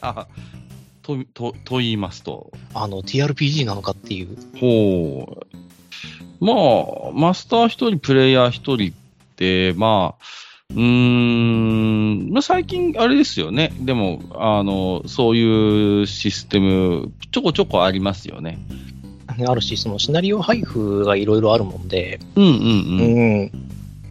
[0.00, 0.26] あ
[1.02, 2.50] と、と、と言いますと。
[2.74, 4.36] あの、TRPG なのかっていう。
[4.58, 6.44] ほう。
[6.44, 8.94] まあ、マスター一人、プレイヤー一人っ
[9.36, 10.24] て、まあ、
[10.70, 13.72] うーん、まあ、最近、あれですよね。
[13.80, 18.58] でも、あの、そういうシステム、ちょこちょこありますよね。
[19.46, 23.42] あるし、そのシナリオ配布がいろいろあるもんで、うんうんううん。
[23.44, 23.50] ん。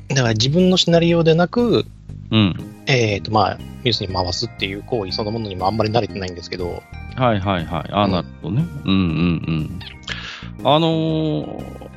[0.09, 1.85] だから自分のシナリオでなく、
[2.31, 2.74] うん。
[2.88, 6.84] えっ、と、まあ、要するに回すっていう行為そのものにもあんまり慣れてないんですけど、
[7.16, 7.89] はいはいはい。
[7.91, 8.66] あ、うんなるほどね。
[8.85, 9.80] うんうん
[10.62, 10.67] うん。
[10.67, 11.90] あのー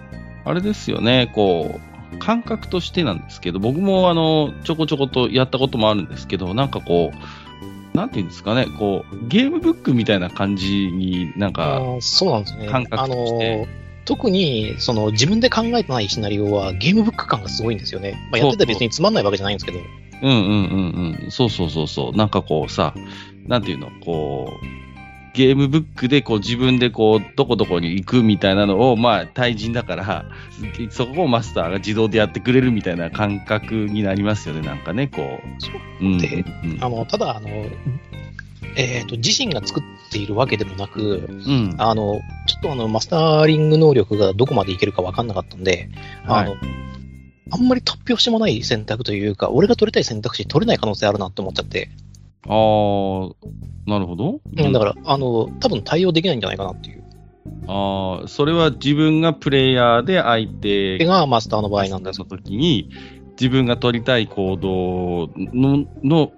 [0.45, 1.79] あれですよね、こ
[2.15, 12.67] う、感覚としてなんですけど、僕もあの、ちょこちょことやったこともあるんですけど、なんかこう、なんていうんですかね、こう、ゲームブックみたいな感じになんあか、ーそうなんですね。
[12.67, 13.67] 感覚あとしての
[14.07, 18.19] 特にその自分で考えてないシナリオはゲームブック感がすごいんですよね。
[18.33, 19.83] まあ、やってて別につまんないわけじゃないんですけど、う
[20.27, 22.95] んうんうんうん、そうそうそうそう、なんかこうさ、
[23.47, 24.67] なんていうの、こう、
[25.35, 30.25] ゲームブックでこう自分でこう、どこどこに行くみたいなのを、まあ、対人だから、
[30.91, 35.63] そこをマスターが自動でやってくれるみたいな感覚になりますよね、なんかね、こう。
[35.63, 35.75] そう。
[36.01, 36.79] うんでうん。
[36.81, 37.49] あのただあの、
[38.77, 41.75] えーと、自身が作っているわけでもなく、うん。
[41.79, 45.89] あのちょっとあのマスターリング能力がどこまでいけるか分かんなかったんで、
[46.25, 46.57] あのは
[47.51, 51.91] あんまり突拍子もない選択というか、俺が取りたい選択肢取れない可能性あるなって思っちゃって、
[52.47, 53.35] あー、
[53.87, 54.41] なるほど。
[54.57, 57.05] うんだから、あの多分対応できないんじゃないかなっていう。
[57.67, 62.91] ああ、それは自分がプレイヤーで相手がマスターの場合なんですその時に、
[63.33, 66.33] 自分が取りたい行動のの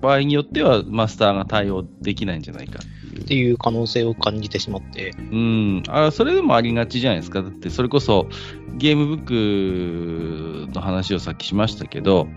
[0.00, 2.80] 場合によっては、マスターが対応できないんじゃないか
[3.20, 7.42] っていう可能性を感じてしまって、うん、あそれでもありがちじゃないですか。
[7.42, 8.28] だって、それこそ
[8.76, 12.28] ゲームブックの話をさっきしましたけど、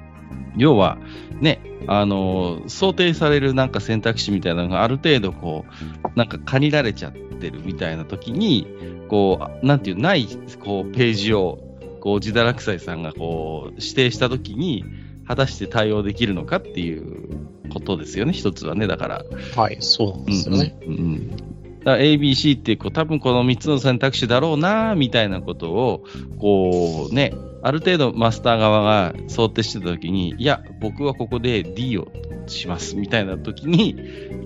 [0.56, 0.97] 要は、
[1.39, 8.68] ね、あの、想定されるなんか選択肢みたいなのがある程度こう、なんか限られちゃってるみたいな時に、
[9.07, 10.28] こう、なんていう、ない、
[10.59, 11.59] こう、ページを、
[12.02, 14.84] こう、自堕落斎さんがこう、指定した時に、
[15.28, 17.47] 果たして対応できるのかっていう
[17.80, 19.26] ことですよね、一つはね、だから。
[19.56, 20.78] はい、そうなんですよね。
[20.86, 21.58] うんうんうん
[21.88, 26.04] だから ABC ってこう多分この3つの選択肢だろうなみたいなことを
[26.38, 32.10] こうねある程度マスター側が想定してた時にいや僕はここで D を
[32.48, 33.96] しますみたいな時に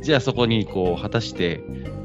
[0.03, 1.63] じゃあそこにこう果たして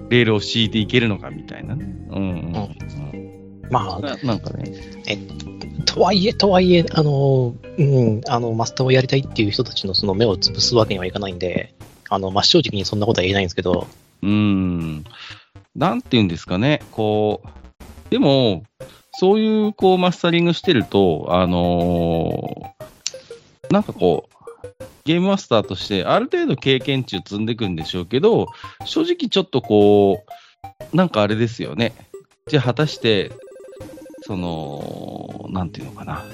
[0.09, 1.85] レールを敷いていけるのかみたいなね。
[2.09, 3.27] うんうんうん
[3.71, 4.71] まあ、ななんかね。
[5.05, 11.75] ととはいえ、とはいえ、あの、うん、あの、マスターをやりたいっていう人たちのその目を潰すわけにはいかないんで、
[12.09, 13.87] あの、真正直にそんなことは言えないんですけど、
[14.23, 15.05] うん。
[15.75, 16.83] なんて言うんですかね。
[16.91, 18.65] こう、でも、
[19.13, 22.87] そういう、こう、マスタリングしてると、あのー
[23.71, 28.47] なんかこう、ゲームマスターとして、ある程度経験値を積んでいくんでしょうけど、
[28.85, 30.25] 正直ちょっとこ
[30.93, 31.93] う、なんかあれですよね。
[32.47, 33.33] じゃあ、果たして、
[34.27, 36.25] その、なんていうのかな。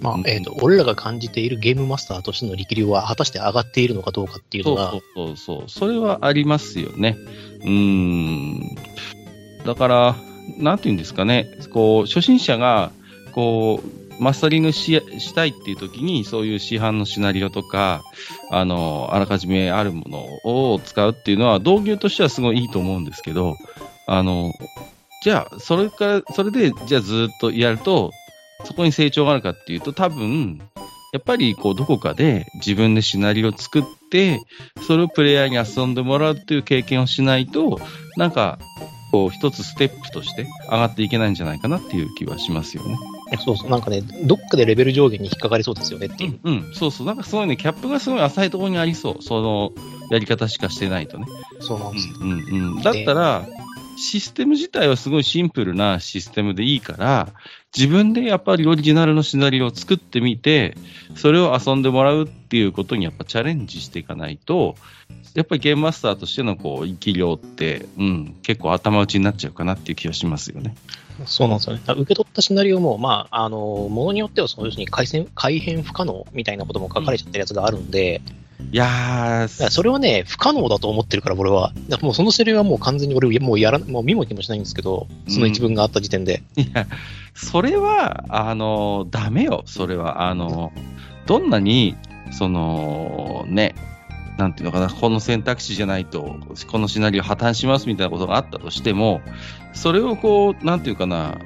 [0.00, 7.16] まあうん、えっ、と、俺らが感じているゲームマスターとしての力量は果たして上がっているのかどうかっていうのが、そうそうそうそれはありますよね。
[7.60, 8.76] うーん。
[9.64, 10.16] だから、
[10.58, 11.46] なんていうんですかね。
[11.72, 12.90] こう、初心者が、
[13.30, 18.02] こう、マスタリングししたいっていう時に、そういう市販のシナリオとか、
[18.50, 23.56] あの、あらかじめあるものを使うっていうのは、導入としてはすごいいいと思うんですけど、
[24.08, 24.52] あの、
[25.22, 28.10] じゃあ、それから、それで、じゃあずっとやると、
[28.64, 30.60] そこに成長があるかっていうと、多分、
[31.12, 34.40] やっぱりこうどこかで自分でシナリオを作って、
[34.86, 37.78] それをプレイヤーに遊んでもらうっていう経験をしないと、
[38.16, 38.58] なんか、
[39.12, 42.96] こう一つステップとして上がっていけないんじゃないかなっていう気はしますよね。
[43.44, 46.40] そうそう、なんかね、どっかでレベル上限に引っかかりそうですよねっていう。
[46.42, 47.06] うん、そうそう。
[47.06, 49.22] なんかすごいね、キャップがすごい浅いところにありそう。
[49.22, 49.72] その
[50.10, 51.26] やり方しかしてないとね。
[51.60, 52.14] そうなんですよ。
[52.20, 53.46] うんうんうん、だったら、
[53.96, 57.28] システム自体はすごいシンプルなシステムでいいから、
[57.76, 60.76] 自分でやっぱりオリジナルのシナリオを作ってみて、
[61.16, 64.76] それを遊んでもらうっていうことにやっぱチャレンジしていかないと、
[65.34, 70.74] やっぱりゲームマスターとしてのこう生き量って、うん、結構頭打ちになっちゃうかなっていう気がしますよね。
[71.26, 71.82] そうなんですよね。
[71.86, 73.58] 受け取ったシナリオも、まあ、あの、
[73.90, 78.20] ものによっては、そういうふうに改変改変不可能みたいなことも書かれちゃってるやつがあるんで、
[78.70, 81.72] いやそれはね、不可能だと思ってるから、俺は。
[82.00, 86.42] もうそのセリフはもう完全に俺、もうやら、もう見も気もしないんですけど、その一文があった時点で。
[86.56, 86.86] いや、
[87.34, 90.28] それは、あの、ダメよ、それは。
[90.28, 90.72] あの、
[91.26, 91.96] どんなに、
[92.30, 93.74] その、ね、
[94.38, 96.36] なんていうのかな、この選択肢じゃないと、
[96.66, 99.20] このシナリオ破綻しますみたいなことがあったとしても、
[99.72, 101.38] それをこう、なんていうかな、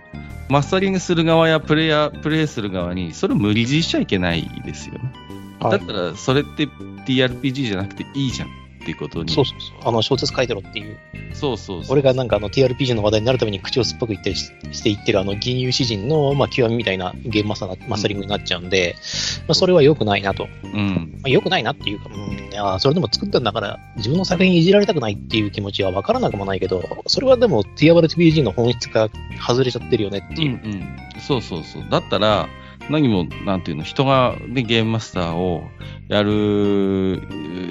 [0.49, 5.13] マスタリングする側やプレイヤー、プレイする側に、それを無理強いしちゃいけないですよね。
[5.61, 6.67] だったら、それって
[7.07, 8.49] TRPG じゃなくていいじゃん。
[8.49, 9.33] っていうことに。
[9.33, 9.89] そうそうそう。
[9.89, 10.97] あの、小説書いてろっていう。
[11.33, 11.83] そうそう。
[11.89, 18.95] 俺がなんかあの TRPG の話題になるために口を酸っぱく言ったりししていってるあの銀融詩人の、まあ、極みみたいなゲームマスターなマスタリングになっちゃうんで、
[19.41, 20.49] まあ、それは良くないなと。
[20.63, 21.19] うん。
[21.21, 29.09] まあ、良くないなっていうか、うん、いやそれでも作ったんだから、自分の作品いじられたくないっていう気持ちは分からなくもないけど、それはでも TRPG の本質が
[29.45, 30.55] 外れちゃってるよねってうんういう。
[30.55, 30.97] ん。
[31.21, 31.85] そうそうそう。
[31.91, 32.49] だったら、
[32.91, 35.65] 何も、なんていうの、人が、ね、ゲームマスターを
[36.09, 37.23] やる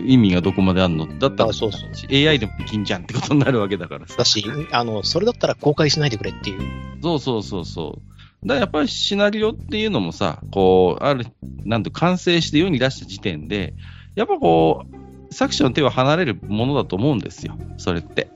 [0.06, 4.16] 意味がどこまであるのだったら、あそうそう AI でもできんじゃんってことになるわけだからさ。
[4.18, 6.62] だし、あの、それだったら公開しないでくれっていう。
[7.02, 8.02] そうそうそうそ
[8.44, 8.48] う。
[8.48, 11.26] だからやっぱりシナリオっていうのもさ、こう、ある、
[11.64, 13.74] なんて完成して世に出した時点で、
[14.16, 18.30] やっぱこう、作者の手は離れるものだと思うんですよ、それって。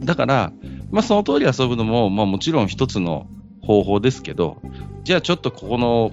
[0.00, 0.52] だから、
[0.90, 3.26] まあその通り遊ぶのも、まあもちろん一つの
[3.66, 4.58] 方法ですけど、
[5.04, 6.10] じゃあちょっとここの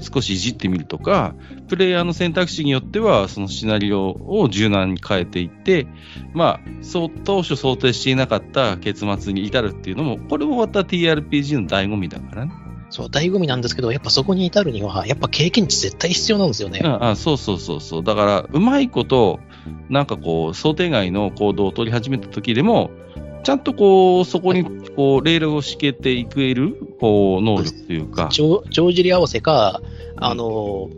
[0.00, 1.34] 少しいじってみるとか、
[1.68, 5.86] プレイヤーの選択肢によっては、そのシナリオを柔軟に変えていって、
[6.32, 12.52] まあ、そう、当初想定していなかった結末に至るっていうのも、これもまた TRPG の醍醐味だからね。
[12.90, 16.80] そう、醍醐味なんですけど、やっぱそこに至るには、やっぱ経験値絶対必要なんですよね。
[16.84, 18.04] ああそうそうそうそう。
[18.04, 19.40] だから、うまいこと、
[19.88, 22.90] なんかこう、想定外の行動を取り始めた時でも、
[23.42, 28.28] ちゃんとこう、そこに、こう、レールを敷けていける、こう、能力というか。
[28.28, 29.80] 帳帳尻合わせか、
[30.16, 30.88] あの、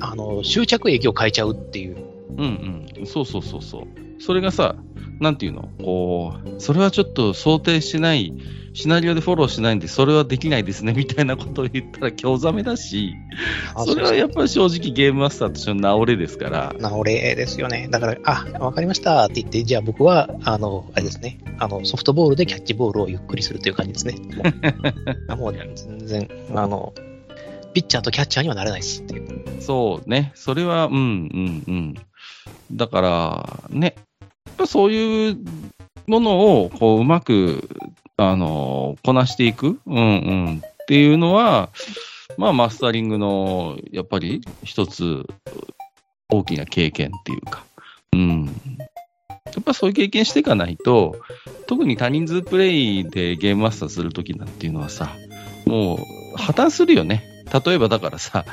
[0.00, 1.96] あの、終着駅を変えちゃうっていう。
[2.36, 3.06] うんうん。
[3.06, 3.82] そうそうそうそう。
[4.18, 4.76] それがさ、
[5.22, 5.68] なんていうの？
[5.82, 8.34] こう、それはちょっと想定してない、
[8.74, 13.14] シナリオでフォローしないんで、それはできないですね、みたいなことを言ったら興ざめだし、
[13.74, 16.74] あそれはやっぱり正直ゲームマスターとしての直れですから。
[16.78, 17.88] なお礼ですよね。
[17.90, 24.14] だから、あ、わかりましたって言って、じゃあ僕は、あの、あれですね、あの、ソフトボールでキャッチボールをゆっくりするという感じですね。
[25.28, 26.94] も うもう全然、あの、
[27.74, 29.62] ピッチャーとキャッチャーにはなれないですっていう。
[29.62, 30.32] そうね。
[30.34, 31.94] それは、うん、うん、うん。
[32.72, 33.96] だから、ね。
[34.66, 35.38] そういう
[36.06, 37.68] ものを、こう、うまく、
[38.16, 40.62] あの、こなしていく、うん、うん。
[40.64, 41.70] っていうのは、
[42.36, 45.26] まあ、マスタリングの、やっぱり、一つ、
[46.28, 47.64] 大きな経験っていうか、
[48.12, 48.46] うん。
[48.46, 51.16] やっぱそういう経験していかないと、
[51.66, 55.14] 特に多人数プレイでゲームマスターするときなんていうのはさ、
[55.66, 57.24] もう破綻するよね。
[57.64, 58.44] 例えばだからさ、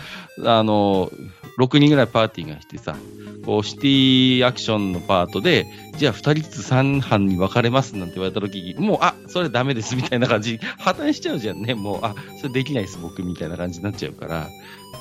[0.46, 1.10] あの、
[1.58, 2.98] 6人ぐらいパーティーが来てさ、
[3.46, 5.66] こうシティアクションのパートで、
[5.98, 11.74] じゃあ2人ずつ3班に分かれますなんて言われた時、もう、あ、それダメですみたいな感じ、破綻しちゃうじゃんね。
[11.74, 14.50] もう、あ、それできないです僕みたいな感じになっちゃうから、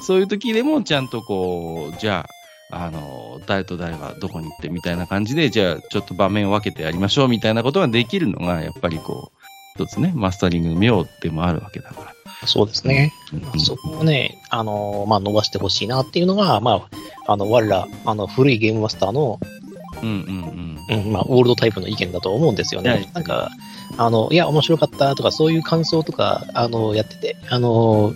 [0.03, 2.27] そういう時でもちゃんとこう、じゃ
[2.71, 9.39] あ、あの、誰と誰がどこに行ってみたいな感じで、じゃあちょっと場面を分けてやりましょうみたいなことができるのが、やっぱりこう、
[9.83, 12.18] 一つね、マスタリングの妙でもあるわけだから。
[12.47, 13.13] そうですね。
[13.33, 16.89] うんそこをね、あの、まあ、伸ばしてほしいなっていうのが、ま
[17.27, 19.39] あ、あの、我ら、あの、古いゲームマスターの、
[20.03, 21.05] うんうんうん。
[21.05, 22.91] うん、まあ、オールドタイプの意見だと思うんですよね。
[22.91, 23.51] はいなんか、
[23.97, 28.15] あの、いや、面白かったとか、そういう感想とか、あの、やってて、あの、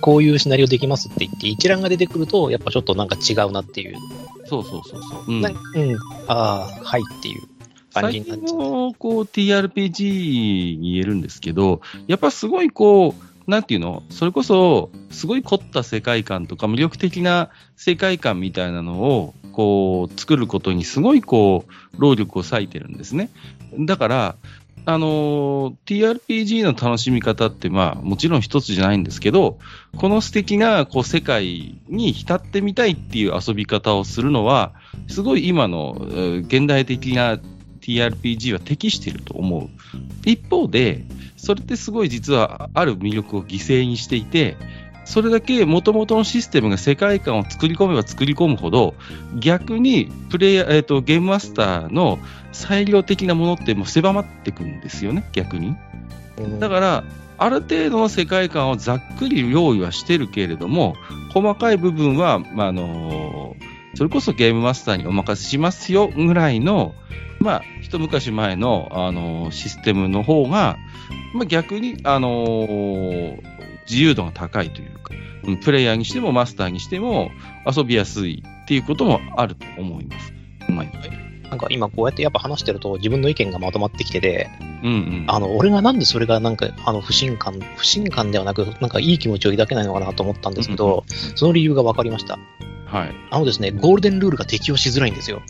[0.00, 3.96] こういうシナリオできますって言って、一覧が出てくると、やっぱちょっとなんか違うなっていう。
[4.44, 5.24] そうそうそうそう。
[5.28, 5.52] うんうん、
[6.28, 7.42] ああ、はいっていう
[7.94, 8.58] 感じ最近。
[8.58, 23.30] のこう TRPG に言えるんですけど、やっぱすごいこう、なんていうの、それこそ、すごい凝った世界観とか、魅力的な世界観みたいなのを、こう、作ることにすごいこう、労力を割いてるんですね。
[23.78, 24.36] だから、
[24.88, 29.58] あのー TRPG の楽しみ方って、まあ、もちろん一つじゃないんですけど、
[29.96, 34.74] この素敵な、こう、世界に浸ってみたいっていう遊び方をするのは、
[35.08, 35.96] すごい今の、
[36.46, 37.38] 現代的な
[37.80, 39.68] TRPG は適していると思う。
[40.24, 41.04] 一方で、
[41.46, 44.56] それってすごい実はある魅力を犠牲にしていて、
[45.04, 48.96] それだけ元々のシステムが世界観を作り込めば作り込むほど、
[49.38, 52.18] 逆にプレイヤー、えっ、と、ゲームマスターの
[52.50, 55.76] 裁量的なものってもう狭まってくんですよね、逆に。
[56.38, 57.04] うんだから、
[57.38, 60.96] ある程度の世界観をざっくり用意はしてるけれども、
[61.32, 63.54] 細かい部分は、まあ、あの
[63.94, 66.96] それこそゲームマスターにお任せしますよぐらいの、
[67.40, 70.78] まあ、一昔前の、あのシステムの方が、
[71.34, 73.38] まあ、逆に、あの
[73.88, 75.14] 自由度が高いというか、
[75.44, 77.30] うんプレイヤーにしてもマスターにしても
[77.64, 80.32] 遊びやすいっていうこともあると思います。
[80.68, 84.50] うんはいなんか今こうやってやっぱ話してると自分の意見がまとまってきてて、
[84.82, 85.24] うんうん。
[85.28, 92.38] あの、俺がなんでそれがなんか、あの、不信感、不信感ではなく、なんかいい気持ちを抱けないのかなと思ったんですけど、その理由が分かりました。
[92.86, 93.14] はい。
[93.30, 95.42] あのですね、ゴールデンルールが適用しづらいんですよ。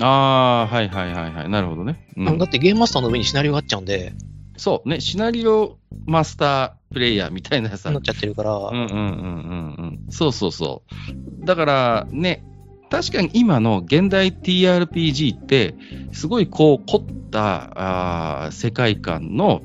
[0.00, 1.48] ああ、はいはいはいはい。
[1.48, 2.06] なるほどね。
[2.16, 4.12] うんだってゲームマスターの上にシナリオがあっちゃうんで、
[4.56, 10.06] そうね、シナリオマスタープレイヤーみたいなさ、なっちゃってるから、うんうんうんうんうん。
[10.10, 10.82] そうそうそ
[11.42, 11.44] う。
[11.44, 12.44] だからね、
[12.90, 15.74] 確かに今の現代 TRPG って、
[16.12, 19.62] すごいこう凝ったあ世界観の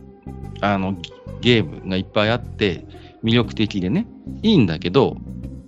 [0.62, 0.96] あの
[1.42, 2.86] ゲームがいっぱいあって、
[3.24, 4.08] 魅力的でね、
[4.42, 5.18] いいんだけど、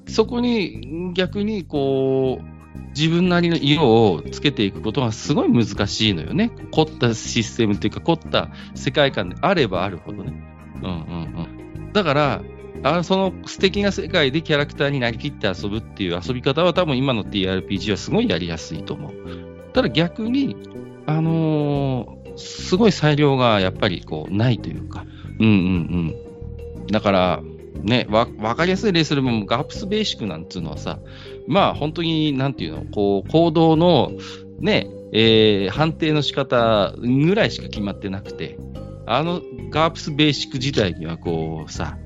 [0.08, 2.51] そこに逆にこう、
[2.96, 6.52] 自分なりの色をつけていくことがすごい難しいのよね。
[6.72, 10.34] 凝ったシステムっていうか、凝った世界観であればあるほどね。
[10.84, 10.96] うんうん
[11.78, 11.94] うん。
[11.94, 12.42] だから、
[12.84, 19.14] あその素敵な世界でキャラクターになりきって遊ぶっていう遊び方は多分今の TRPG はすごいやりやすいと思う。
[19.74, 20.58] ただ逆に、
[21.06, 25.06] あのー、すごい裁量がやっぱりこうないというか、
[25.40, 25.54] うんうん
[26.80, 26.88] うん。
[26.88, 27.44] だから、
[27.84, 31.00] ね、わ、わかりやすい例するも、ガープスベーシックなんていうのはさ、
[31.48, 34.12] まあ本当に、なんていうの、こう、行動の、
[34.60, 38.58] ね、えー、判定の仕方ぐらいしか決まってなくて、
[39.06, 41.98] あのガープスベーシック自体にはこうさ、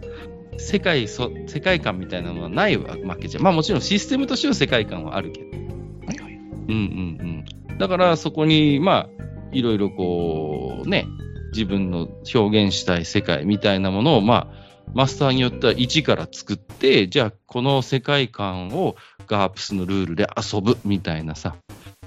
[0.57, 3.43] 世界そ、世界観みたいなのはないわけじゃん。
[3.43, 5.49] まあもちろんシステムとしての世界観はあるけど。
[5.51, 6.33] はいはい。
[6.33, 7.77] うんうんうん。
[7.77, 9.09] だからそこに、まあ、
[9.51, 11.05] いろいろこう、ね、
[11.51, 18.95] 自分の表現したい世界みたいなものを、まあ、マスターによっては一から作って、じゃあこの世界観を
[19.27, 21.55] ガープスのルールで遊ぶみたいなさ、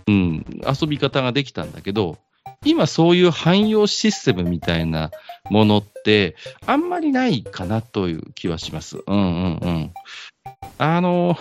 [0.07, 2.19] うん、遊び方ができたんだけど、
[2.65, 5.11] 今そういう汎用システムみたいな
[5.51, 6.35] ものって、
[6.67, 8.99] あんまりないかなという気はします。
[9.07, 9.93] うんうんうん。
[10.79, 11.37] あの、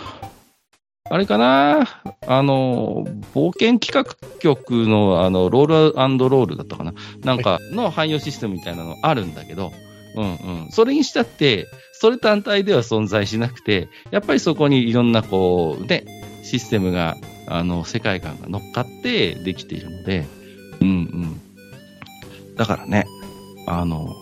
[1.10, 2.02] あれかな？
[2.26, 3.04] あの、
[3.34, 4.04] 冒険企画
[4.38, 5.74] 局のあのロール
[6.28, 6.92] ロールだったかな？
[7.24, 9.72] なんかの汎用システムみたいなのあるんだけど、
[10.14, 10.68] うんうん。
[10.70, 11.66] それにしたって、
[12.00, 16.04] それ単体では存在しなくて、やっぱりそこにいろんなこう、ね、
[16.44, 17.16] システムが、
[17.48, 20.24] あの、世界観が乗っかってできているので、
[20.80, 21.40] うんうん。
[22.54, 23.04] だからね、
[23.66, 24.14] あの、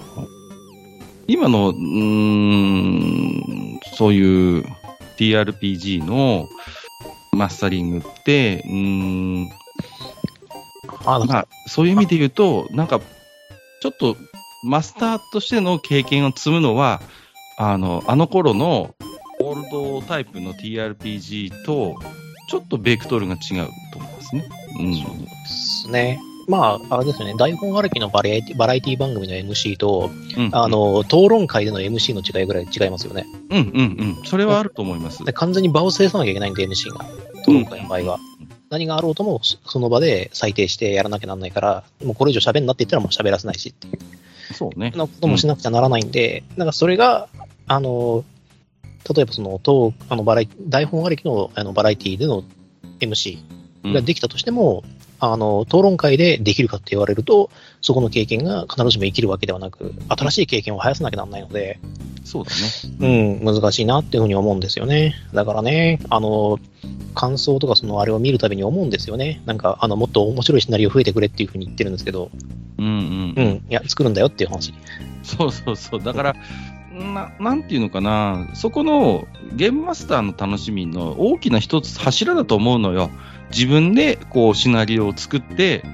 [1.26, 4.64] 今の、うん、そういう
[5.18, 6.48] TRPG の
[7.32, 9.50] マスタリングって、うん、
[11.04, 13.02] あまあ、そういう意味で言うと、なんか、
[13.82, 14.16] ちょっと
[14.64, 17.02] マスターとしての経験を積むのは、
[17.58, 18.94] あの、あの頃の
[19.40, 21.96] オールドタイプの TRPG と、
[22.48, 24.48] ちょっとベクトルが違うと思いますね。
[24.78, 24.94] うん。
[24.94, 26.20] そうですね。
[26.48, 33.26] まあ、あれですよね、台本歩きのバラエティバラエティ番組の MC と、うんうん、あの、討論会での MC の違いぐらい違いますよね。
[33.50, 34.24] うんうんうん。
[34.24, 35.24] それはあると思います。
[35.24, 37.04] 完全に場を制さなきゃいけないんで、MC が。
[37.42, 38.14] 討論会の場合は。
[38.40, 43.98] うん、何があろうとも、その場で裁定してやらなきゃなんないから、もうこれ以上喋んなって言ったらもう喋らせないしっていう。
[44.54, 44.92] そうね。
[44.96, 47.28] なこともしなくちゃならないんで、うん、なんかそれが、
[47.66, 48.24] あの、
[49.14, 52.42] 例えばその、当あのバラ台本ありきのあのバラエティでの
[53.00, 53.38] MC
[53.92, 54.82] ができたとしても、
[55.18, 57.50] あの、討論会でできるかって言われると、
[57.80, 61.78] そこの経験が必ずしも生きるわけではなく、新しい経験を生やさなきゃならないので、
[62.24, 63.38] そうだね。
[63.44, 65.14] うん、難しいなっていうふうに思うんですよね。
[65.32, 66.58] だからね、あの、
[67.14, 69.42] 感想とかそのあれを見るたびに思うんですよね。
[69.46, 72.30] なんか、あの、もっと面白いシナリオ増えてくれっていうふうに言ってるんですけど、
[72.78, 73.34] うんうん。
[73.36, 74.74] うん、いや、作るんだよっていう話。
[75.22, 76.02] そうそうそう。
[76.02, 76.36] だから、
[76.92, 83.10] ななんていうのかな、そこのゲームマスターの楽しみの大きな一つ柱だと思うのよ。
[83.50, 85.84] 自分でこうシナリオを作って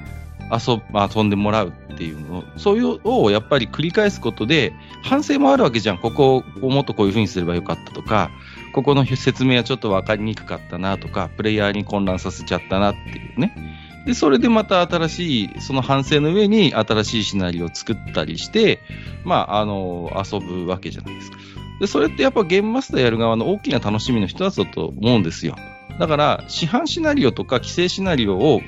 [0.51, 4.73] 遊遊んでもらうっていうのそういうのをやっぱり繰り返すことで
[5.03, 5.99] 反省もあるわけじゃん。
[5.99, 8.31] ここをもっとこういうふうにすればよかったとか、
[8.73, 13.82] ここの説明はちょっと分かりにくかったなとか、プレイヤーに混乱させちゃったなっていうね。
[14.07, 18.81] で、それでまた新しい、その反省の上に新しいシナリオを作ったりして、
[19.25, 21.39] まあ、あの、遊ぶわけじゃないですか。
[21.81, 25.57] で、それってやっぱゲームマスターやる側の大きな楽しみの一つだと思うんですよ。
[25.99, 28.61] だから、市販シナリオとか規制シナリオを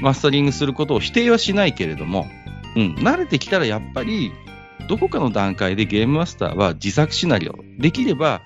[0.00, 2.26] マスタリングすることを否定はしないけれども、
[2.76, 4.32] うん、慣れてきたらやっぱり、
[4.88, 8.42] どこかの段階でゲームマスターは自作シナリオ、できれば、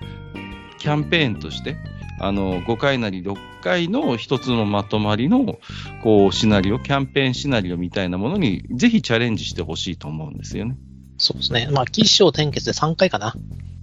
[0.77, 1.77] キャンペーンとして、
[2.19, 5.59] あの、5回なり6回の一つのまとまりの、
[6.01, 10.77] こう、シナリオ、キャンペーンシナリオみたいなものに、ぜひチャレンジしてほしいと思うんですよね。
[11.17, 11.67] そうですね。
[11.71, 13.35] まあ、起承転結で3回かな。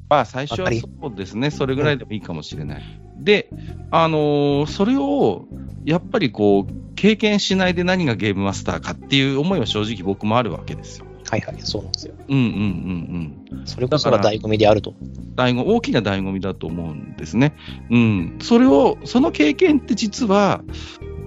[0.08, 1.50] まあ、最初はそうですね。
[1.50, 2.82] それぐらいでもいいかもしれない。
[3.16, 3.48] うん、で、
[3.90, 5.46] あのー、それを、
[5.84, 11.06] やっぱりこう、経験しないで何がゲームマスターかっていう思いは正直僕もあるわけですよ。
[11.30, 12.14] はいはい、そうなんですよ。
[12.28, 13.66] うんうんうんうん。
[13.66, 14.94] それこそが醍醐味であると。
[15.36, 17.54] 醍醐、大きな醍醐味だと思うんですね。
[17.90, 18.38] うん。
[18.40, 20.62] それを、その経験って実は、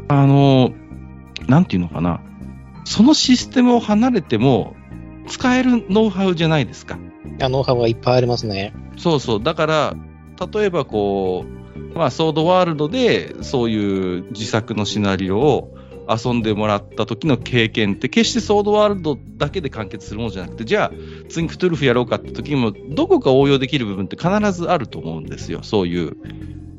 [0.07, 0.71] あの、
[1.47, 2.21] なんていうのかな。
[2.85, 4.75] そのシステムを離れても、
[5.27, 6.97] 使えるノウハウじゃないですか。
[7.41, 8.73] あノウハウはいっぱいありますね。
[8.97, 9.43] そうそう。
[9.43, 9.95] だから、
[10.53, 15.76] 例えばこう、まあ、ソードワールドで、そういう自作のシナリオを
[16.09, 20.91] 遊んでもらった時の経験って、決してソードワールドだけで完結するものじゃなくて、じゃあ、
[21.29, 25.59] 次クトゥルフやろうかって時にも、どこか応用できる部分って必ずあると思うんですよ。
[25.63, 26.17] そういう、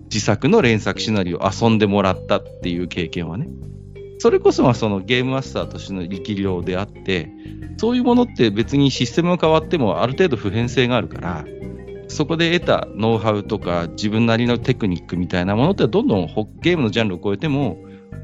[0.04, 3.48] 自作の連作シナリオ遊んでもらったっていう経験はね。
[4.18, 7.30] それこそがそのゲームマスターとしての力量であって、
[7.76, 11.44] そういうものって別にシステムが変わってもある程度普遍性があるから、
[12.08, 16.26] そこで得たノウハウとか自分なりのテクニックみたいなものってどんどん
[16.62, 17.78] ゲームのジャンルを超えても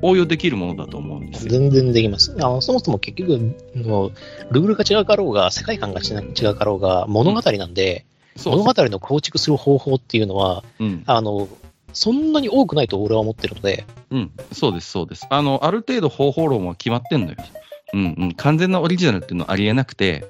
[0.04, 1.52] 応用できるものだと思うんですよ。
[1.52, 2.36] 全然できます。
[2.38, 4.12] あのそもそも結局の、
[4.50, 8.04] ルールが違うかろうが、世界観が違うかろうが、物語なんで、
[8.44, 11.48] うん、物語の構築する方法っていうのは、うん、あの、
[11.94, 13.86] そんなに多くないと俺は思ってるので。
[14.10, 15.26] うん、そうです、そうです。
[15.30, 17.36] あの、ある程度方法論は決まってんのよ。
[17.94, 20.26] うんうん、完全なオリジナルっていうのはありえなくて、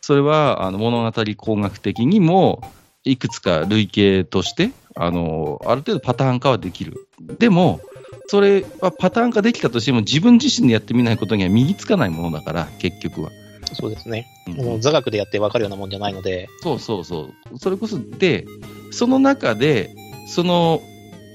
[0.00, 2.62] それはあの物語工学的にも、
[3.04, 7.08] いくつか類型として、あの、ある程度パターン化はできる。
[7.38, 7.80] でも、
[8.28, 13.30] それはパターン化できたとしても、自分自身でやってみないことには身につかないものだから、結局は。
[13.72, 14.26] そうですね。
[14.46, 16.48] うん、座学でやって分かるようなもんじゃないので。
[16.62, 17.58] そうそうそう。
[17.58, 18.46] それこそ、で、
[18.90, 19.94] その中で、
[20.28, 20.82] その、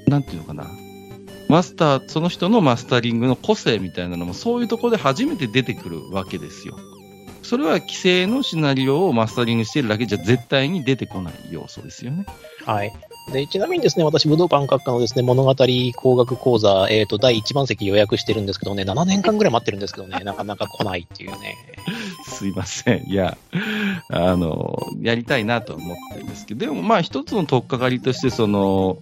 [0.07, 0.67] なんていうのかな。
[1.49, 6.77] マスター、その人のマスタリングの個性みたいなのも、そういうところで初めて出てくるわけですよ。
[7.41, 12.25] それは規制のシナリオをマスタリングしているだけじゃ絶対に出てこない要素ですよね。
[12.65, 12.93] はい。
[13.31, 15.55] で、ちなみにですね、私、武道館閣下のですね、物語
[15.95, 21.55] 工学講座、えっ、ー、と、第1番席予約してるんですけどね、7年間ぐらい待ってるんですけどね、なかなか来ないっていうね。
[22.27, 23.09] すいません。
[23.09, 23.37] いや、
[24.09, 28.97] あの、やりたいなと思ってるんですけど、でもまあ一つの取っかかりとして、その、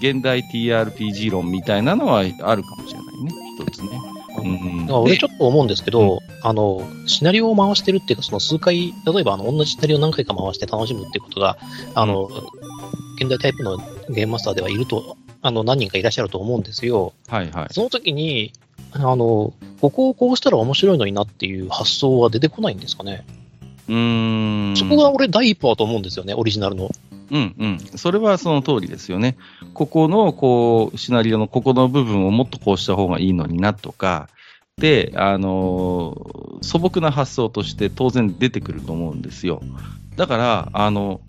[0.00, 3.88] 現代 TRPG 論みたいなのはあるかもしれないね、一つね。
[4.36, 11.56] うん、俺ちょっと思うんですけど、うん、あの、シナリオを回してるっていうか、その数回、例えばあの、同じシナリオを何回か回して楽しむっていうことが、
[11.94, 12.28] あの、
[13.16, 13.78] 現代タイプの
[14.08, 17.12] ゲームマスターではいると、あの、何人かいらっしゃると思うんですよ。
[17.28, 17.68] はいはい。
[17.70, 18.52] その時に、
[18.92, 23.24] あの、ここをこうしたら面白いのになっていう発想は出てこないんですかね。
[23.88, 24.74] うん。
[24.76, 26.90] そこが俺第一歩だと思うんですよね、オリジナルの。
[27.30, 27.78] うんうん。
[27.96, 29.36] それはその通りですよね。
[29.72, 34.28] ここの、こう、シナリオのここの部分をもっとこうした方がいいのになとか、
[34.78, 39.62] で、あのー、素朴な発想として当然出てくると思うんですよ。
[40.16, 41.20] だから、あの、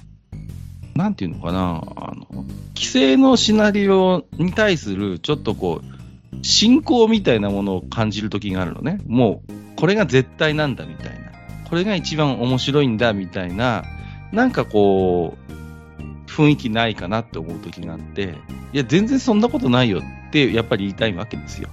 [0.95, 8.99] なんていうのかな、あの、規制のシナリオに対する、ちょっとこう、信仰みたいなものを感じる時があるのね。
[9.05, 11.31] もう、これが絶対なんだみたいな。
[11.69, 13.83] これが一番面白いんだみたいな、
[14.31, 18.35] なんかこう、雰囲気ないかなって思う時があって、
[18.71, 21.69] いや、全然そんなことないよって、やっぱり言いたいわけですよ。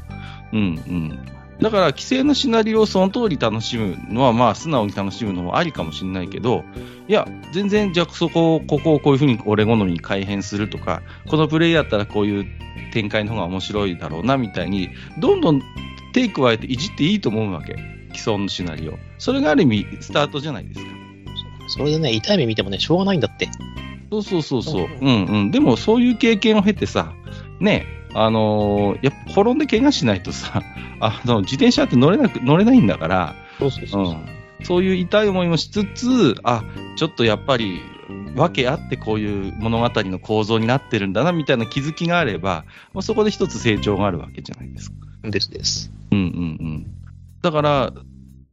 [0.52, 1.18] うんうん。
[1.60, 6.64] だから、規制のシナリオをその通り楽しむのは、まあ、素直に楽しむのもありかもしれないけど、
[7.08, 12.46] いや、全然、じゃあ、そこを、ここをこういうふうに俺好みに改変するとか、このプレイだったらこういう
[12.92, 15.62] 展開の方が面白いだろうな、みたいに、どんどん
[16.12, 17.76] 手加えていじっていいと思うわけ。
[18.14, 18.98] 既存のシナリオ。
[19.18, 20.90] それがある意味、スタートじゃないですか。
[21.68, 23.48] それでね、痛い目見てもね、しょうがないんだって。
[24.10, 24.88] そうそうそうそう。
[25.00, 25.50] うんうん。
[25.50, 27.14] でも、そういう経験を経てさ、
[27.60, 30.62] ね、あのー、やっぱ転んで怪我しないとさ、
[31.00, 34.26] あの、自転車って乗れなく、乗れないんだから、そうそうそうそう、うん、
[34.64, 36.64] そういう痛い思いもしつつ、あ、
[36.96, 37.80] ちょっとやっぱり、
[38.34, 44.96] 訳あってこういう物語の構造になってるんだな、みたいな気づきがあれば、まあ、そこで一つ成長があるわけじゃないですか。
[45.24, 45.92] ですです。
[46.10, 46.28] うんうんう
[46.78, 46.86] ん。
[47.42, 47.92] だから、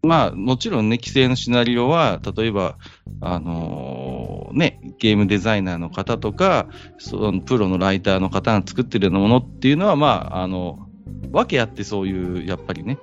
[0.02, 2.78] まあ、もちろんね、規制のシナリオは、例えば、
[3.22, 10.88] あのー、ね、ゲームデザイナーの方とか、そのプロのライターの方が作ってるようなものっていうのは、まあ、あの、
[11.32, 12.98] 訳あってそういう、やっぱりね、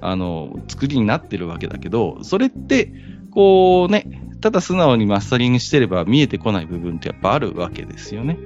[0.00, 2.92] あの、作りになってるわけだけど、それって、
[3.30, 4.06] こうね、
[4.40, 8.38] ただ素直にマスタリングしてれば見えてこない部分ってやっぱあるわけですよね。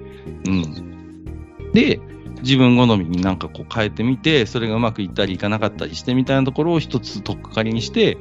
[0.47, 1.73] うん。
[1.73, 2.01] で、
[2.43, 8.19] 自分好みになんかこう変えてみて、それがうまくいったりいかなかったりしてみたいなところを一つ取っかかりにして、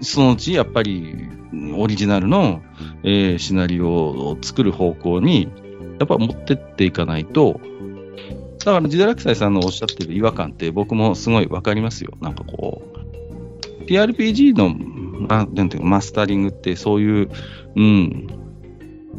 [0.00, 1.28] そのうちやっぱり
[1.76, 2.62] オリジナルの、
[3.02, 5.48] えー、シナリオを作る方向に、
[5.98, 7.60] やっぱ持ってっていかないと、
[8.64, 12.14] だから、ジダラクサイさんのおっしゃってる違和感って僕もすごいわかりますよ。
[12.20, 12.82] なんかこ
[13.80, 14.74] う、TRPG の、
[15.28, 17.30] なんていうか、マスタリングってそういう、
[17.76, 18.45] うん、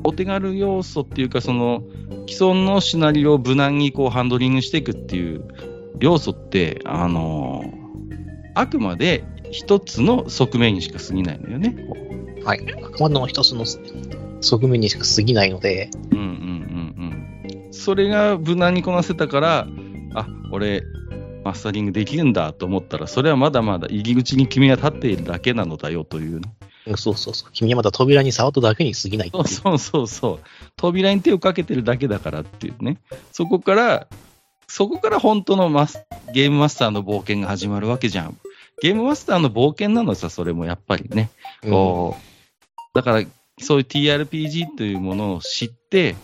[0.04, 1.84] お手軽要素っていうか、その、
[2.28, 5.48] 既存のシナリオを無難にこうハンドリングしていくっていう
[6.00, 11.76] 要素って、あのー、あくまで一つの側面にしか過ぎないのよね。
[12.44, 12.66] はい。
[12.84, 13.66] あくまでも一つの
[14.42, 15.90] 側面にしか過ぎないので。
[16.12, 17.74] うんうんうんうん。
[17.74, 19.68] それが無難にこなせたから、
[20.16, 20.84] あ、俺、
[21.44, 26.54] マスタリングできるんだと思ったら、それはまだまだ入り口に君は立っているだけなのだよというね。
[26.96, 27.50] そうそうそう。
[27.52, 30.40] 君はまだ扉に触っただけに過ぎないそうそうそうそう。
[30.76, 32.98] 扉に手をかけてるだけだからっていうね。
[33.32, 34.08] そこから、
[34.68, 38.38] そこから本当のマスゲームマスターの冒険が始まるわけじゃん。
[38.82, 41.30] ゲームマスターの冒険なのさ、それもやっぱりね。
[41.64, 42.14] うん、
[42.94, 43.24] だから、
[43.60, 46.16] そういう TRPG というものを知って、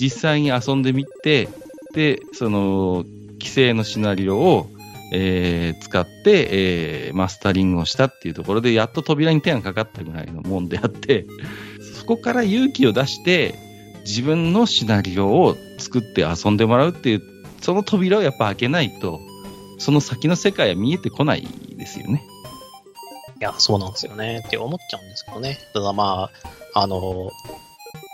[0.00, 1.48] 実際に遊んでみて、
[1.94, 3.04] で、その、
[3.34, 4.70] 規制のシナリオを、
[5.12, 11.26] えー使って、えーマスタリングをしたっていうところで、やっと扉に手がかかったぐらいのもんであって、
[11.98, 13.54] そこから勇気を出して、
[14.06, 17.22] 自分のシナリオを作って遊んでもらうっていう、
[17.60, 19.20] その扉をやっぱ開けないと、
[19.78, 21.46] その先の世界は見えてこない
[21.76, 22.22] ですよね。
[23.40, 24.42] いや、そうなんですよね。
[24.46, 25.58] って思っちゃうんですけどね。
[25.72, 26.30] ただま
[26.74, 27.30] あ、あの、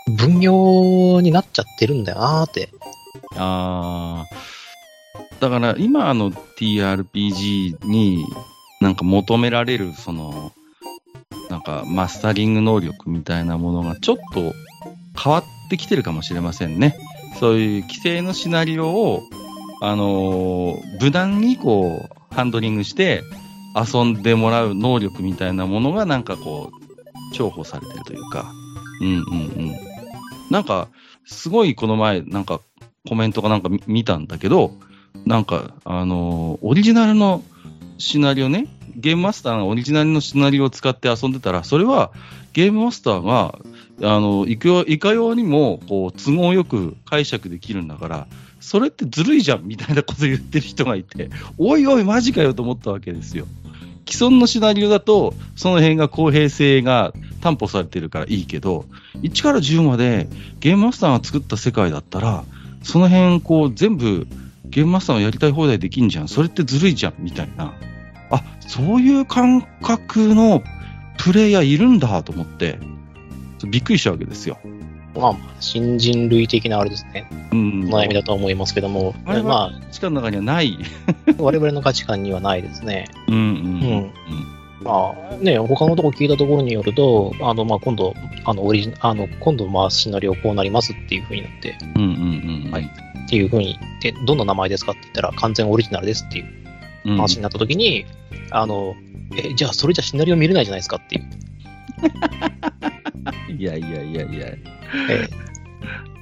[0.07, 2.69] 分業になっちゃってるんだよなーって。
[3.35, 4.56] あー
[5.39, 8.25] だから今の TRPG に
[8.81, 10.51] なんか求められるその
[11.49, 14.53] なんかマスタリング能力みたいなものがちょっと
[15.21, 16.97] 変わってきてるかもしれませんね。
[17.39, 19.23] そういう規制のシナリオを、
[19.81, 23.23] あのー無難にこうハンドリングして
[23.75, 28.51] 遊んでもらう能力みたいなものがなんかこう重宝されてるというか。
[29.01, 29.21] うんうんう
[29.71, 29.75] ん。
[30.49, 30.87] なんか、
[31.25, 32.61] すごいこの前、なんか
[33.07, 34.71] コメントかなんか見見たんだけど、
[35.25, 37.43] なんか、あのーオリジナルの
[37.97, 42.11] シナリオね、ゲームマスターがオリジナルのシナリオを使って遊んでたら、それは
[42.53, 43.59] ゲームマスターが、
[44.01, 48.27] あの、いくよいかようにも、こう、都合よく解釈できるんだから、
[48.59, 53.45] それってずるいじゃんみたいなこと言ってる人がいて、おいおい、マジかよと思ったわけですよ。
[54.09, 58.85] 既存のシナリオだと、その辺が公平性が担保されてるからいいけど、
[59.21, 60.27] 1から10まで
[60.59, 62.43] ゲームマスターが作った世界だったら、
[62.83, 64.27] その辺、こう、全部、
[64.69, 66.27] ゲームマスターのやりたい放題できんじゃん。
[66.27, 67.73] それってずるいじゃん、みたいな。
[68.29, 70.63] あ、そういう感覚の
[71.17, 72.79] プレイヤーいるんだと思って、
[73.67, 74.59] びっくりしたわけですよ。
[75.15, 77.27] まあ、新人類的なあれですね。
[77.51, 77.89] うん。
[77.89, 80.77] 悩みだとは思いますけども、あれはま地下の中にはない。
[81.07, 83.07] あ、 我々の価値観にはないですね。
[83.27, 83.43] うんうんう
[84.53, 88.13] んまあね、他のとこ聞いたところによると、あの、まあ、今度、
[88.45, 92.71] あの、オリジあの、今度、まあ、シナリオこうなりますっていう風になって、うんうんうんうん。
[92.71, 92.91] はい
[93.27, 96.45] っていう風に言って、どんな名前ですかって言ったら、完全オリジナルですっていう
[97.05, 97.17] うん。
[97.17, 98.05] 話になった時に、
[98.51, 98.95] あの、
[99.35, 101.25] え、じゃあそれじゃシナリオ見れないじゃないですかっていう。
[103.57, 104.47] いやいやいやいや。
[104.47, 105.27] え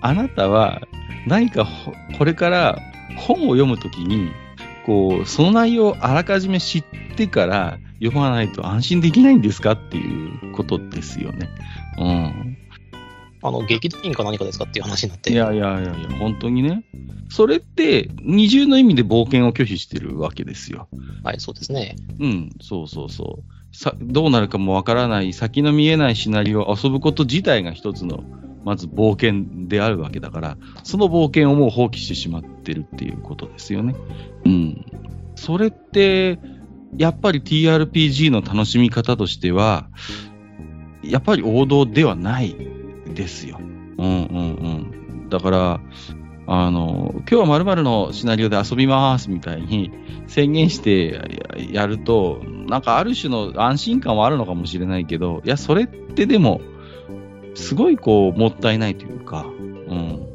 [0.01, 0.81] あなたは
[1.27, 2.79] 何かほこれから
[3.17, 4.31] 本を読むときに、
[4.85, 6.83] こう、その内容をあらかじめ知っ
[7.15, 11.49] てから読まないと安心できないんですかっていうことですよね。
[11.97, 12.57] うん。
[13.41, 15.31] あの、劇団員か何かですかっていう話になって。
[15.31, 16.83] いやいやいやいや、本当にね。
[17.29, 20.87] それって二重の意味で冒険を拒否してるわけですよ。
[21.23, 21.95] はい、そうですね。
[22.19, 23.75] うん、そうそうそう。
[23.75, 28.23] さどうなるかもわからない、先の見えないシナリオを遊ぶこと自体が一つの、
[28.65, 33.95] まず冒険であるわけだから、その冒険をもう放棄してしまってるっていうことですよね。
[34.43, 34.85] うん。
[35.35, 36.39] それって、
[36.97, 39.87] やっぱり TRPG の楽しみ方としては、
[41.03, 42.55] やっぱり王道ではない
[43.13, 43.59] ですよ。
[43.59, 44.55] うんうん
[45.19, 45.29] うん。
[45.29, 45.81] だから、
[46.47, 49.91] あの、今日は〇〇のシナリオで遊びますみたいに
[50.25, 51.21] 宣言して
[51.69, 56.61] ややると、なんかある種の安心感はあるのかもしれないけど、いや、それってでも、
[57.55, 60.27] すごいこう、もったいないというか、うん。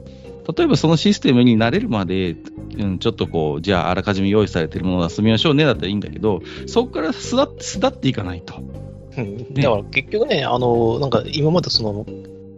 [0.56, 2.36] 例えばそのシステムに慣れるまで、
[2.78, 8.54] うん、ちょっとこう、じゃああらかじめ用意されてるものを遊びましょうねだったらいいんだけど、そこから巣立って、巣立っていかないと。
[8.58, 12.06] うんだから結局ね、あの、なんか今までその、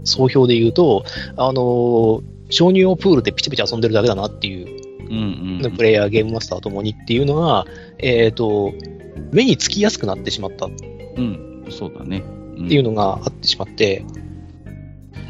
[0.04, 1.04] 総評で言うと、
[1.36, 4.66] あの、承認用プールでピチピチ遊んでるだけだなっていう、
[5.08, 7.66] うんうん、プレイヤー、ゲームマスターともにっていうのが、
[7.98, 8.72] えっ、と、
[9.32, 10.70] 目につきやすくなってしまったっ
[11.16, 12.22] うん、そうだね。
[12.26, 14.04] うんていうのがあってしまって、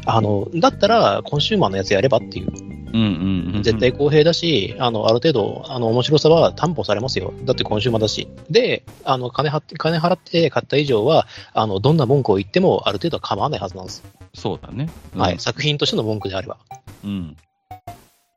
[0.05, 2.47] あの、だったら、コンシューマーのやつやればっていう。
[2.93, 7.33] うんうんうん、絶対公平だし、あの、ある程度、あの、面白さは担保されますよ。
[7.43, 8.27] だってコンシューマーだし。
[8.51, 14.03] で、あの、金払って、金払って買った以上は、あの、どんな文句を言っても、ある程度は構わないはずなんです。
[14.35, 14.89] そうだね。
[15.15, 15.39] うんはい。
[15.39, 16.57] 作品としての文句であれば。
[17.03, 17.35] うん。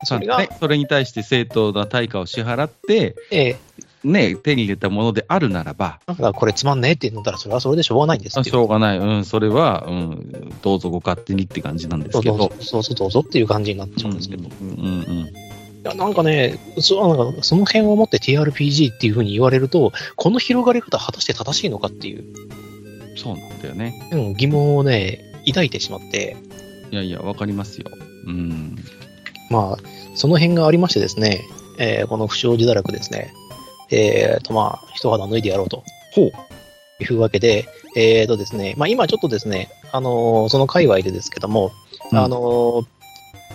[0.04, 3.56] それが、ねそれに対して正当な対価を支払って、ええ
[4.04, 8.42] ね、手に入れたものであるならば、だからこれつまんねえって言ったら、それはそれでしょうがないんです。
[8.42, 12.64] しょうがない、うん、それは、うん、どうぞご勝手にって感じなんですけどそうどうぞ、。
[12.64, 14.44] そうそうどうぞっていう感じになっちゃうんですけど。
[14.44, 15.46] いうんうんうん
[15.86, 22.24] やなんかね、そうなんかその辺をもって TRPG っていうふうに言われると、この広がり方果たして正しいのかっていう、
[23.16, 24.08] そうなんだよね。
[24.12, 26.36] うん、疑問をね、抱いてしまって、
[26.90, 27.86] いやいや、わかりますよ。
[28.26, 28.76] うん。
[29.50, 31.44] まあ、その辺がありましてですね、
[31.78, 33.32] えーこの不祥事堕落ですね、
[33.90, 35.82] えーと、まあ、一肌脱いでやろうと。
[36.12, 36.32] ほう。
[36.98, 41.72] いうわけで、えーとですね、まあ今ちょっとですね、あのーその界隈でですけども、
[42.10, 42.86] うんあのー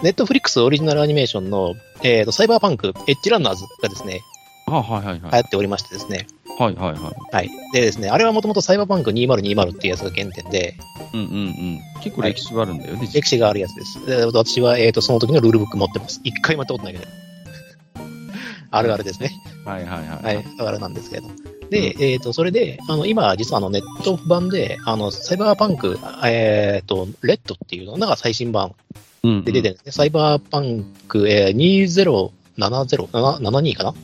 [0.03, 4.21] ネットフリックスオリジナルアニメーションの、えーと、サイバーパンク、エッジランナーズがですね、
[4.67, 5.31] あ、はいはいはい。
[5.31, 6.25] 流行っておりましてですね、
[6.57, 7.35] はいはいはい。
[7.35, 7.49] はい。
[7.73, 10.75] でですね、あれはもともとサイバーパンク2020っていうやつが原点で、
[11.13, 11.79] うんうんうん。
[12.01, 13.09] 結構歴史があるんだよね。
[13.13, 14.05] 歴史があるやつです。
[14.05, 16.21] で私は、えーと、その時のルールブック持ってます。
[16.23, 17.05] 一回もやったことないけど。
[18.71, 19.31] あるあるですね。
[19.65, 20.35] はいはいはい。
[20.35, 21.29] はい、あるあるなんですけれど。
[21.69, 28.75] で、えっ、と、それで、あの、今、実はあの、ネット版で、あの、サイバーパンク、えっ、と、レッドっていうのが最新版
[29.23, 29.91] うんで出てるんですね。
[29.91, 33.89] サイバーパンク、えー、2070、72かな？
[33.91, 33.95] っ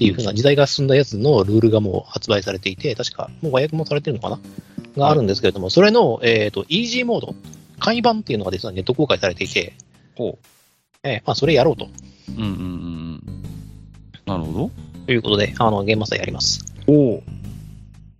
[0.00, 4.38] ていうふうな時代が進んだやつのルールがもう発売されていて、確かもう和訳もされてるのかな？
[4.96, 7.34] があるんですけれども、それの、えっ、と、イージーモード、
[7.78, 9.74] 簡易版っていうのが実はネット公開されていて、
[10.16, 10.38] ほ
[11.02, 11.88] えーまあ、それやろうとう。
[12.32, 13.42] うんうんうんうん。
[14.26, 14.70] なるほ
[15.10, 16.64] ということで、あの、ゲームマスターやります。
[16.86, 16.92] ど。
[16.92, 17.22] おお。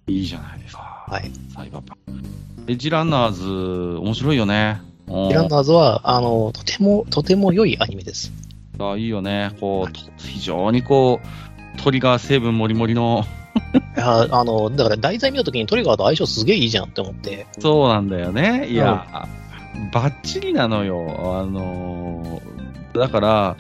[0.09, 1.07] いいじゃないですか。
[1.07, 1.31] はい。
[1.55, 2.19] サイバーパン
[2.67, 2.73] ク。
[2.73, 3.49] エッジランナーズ、
[4.01, 4.83] 面白いよね。
[5.07, 8.33] うんミランダーズは、あの、とても、とても良いアニメです。
[8.81, 9.53] あいいよね。
[9.61, 13.25] こう、と非常にこう、トリガー成分もりもりの、
[13.97, 18.67] いや、あの、だから題材見たときにトリガーと相性すげえいいじゃんって思って、そうなんだよね。
[18.67, 19.29] いや、
[19.93, 21.39] バッチリなのよ。
[21.41, 23.57] あのーだから、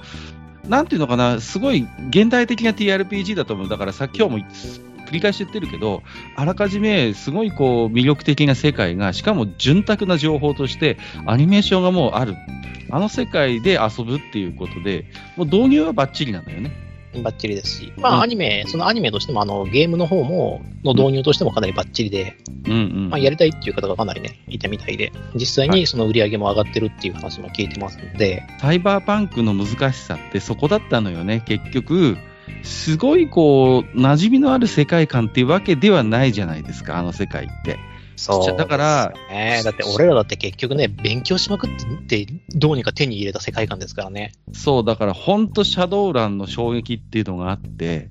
[0.71, 3.69] なんていうのかな、すごい現代的な TRPG だと思う。
[3.69, 6.05] だからさ、今日も繰り返し言ってるけど、
[6.37, 12.37] あらかじめすごいこう魅力的な世界が、しかも潤沢な情報として、アニメーションがもうある。
[12.93, 15.07] あの世界で遊ぶっていうことで、
[15.37, 16.89] もう導入はバッチリなんだよね。
[17.23, 23.11] バッチリですし、まあ、うんアニメ、そのアニメとしても、あの、ゲームの方も、の導入としてもかなりバッチリで、うんうん。
[23.11, 31.42] まあ、やりたいっていう方がかなりね、いたみたいで、実際はいにその売り上げも上がってるっていう話も聞いてますんで、サイバーパンクの難しさってそこだったのよね。
[31.46, 32.16] 結局、
[32.62, 37.79] すごいこう、馴染みのある世界観っていうわけではないじゃないですか、あの世界って。
[38.21, 38.57] そう。
[38.57, 41.71] だから、ね、だって俺らだって結局ね、勉強しまくっ
[42.07, 44.33] て、どうにか手に入れた世界観ですからね。
[44.53, 48.11] そう、だから本当シャドウランの衝撃っていうのがあって、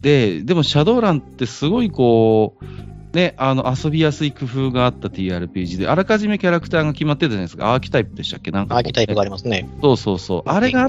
[0.00, 7.72] で、でもシャドウランってすごいこう、ね、あの、遊びやすい工夫があった TRPG で、あらかじめキャラクターが決まってたじゃないですか。
[7.72, 8.50] アーキタイプでしたっけ？
[8.50, 9.68] なんかこうアーキタイプがありますね。
[9.82, 10.42] そうそうそう。
[10.46, 10.88] あれが。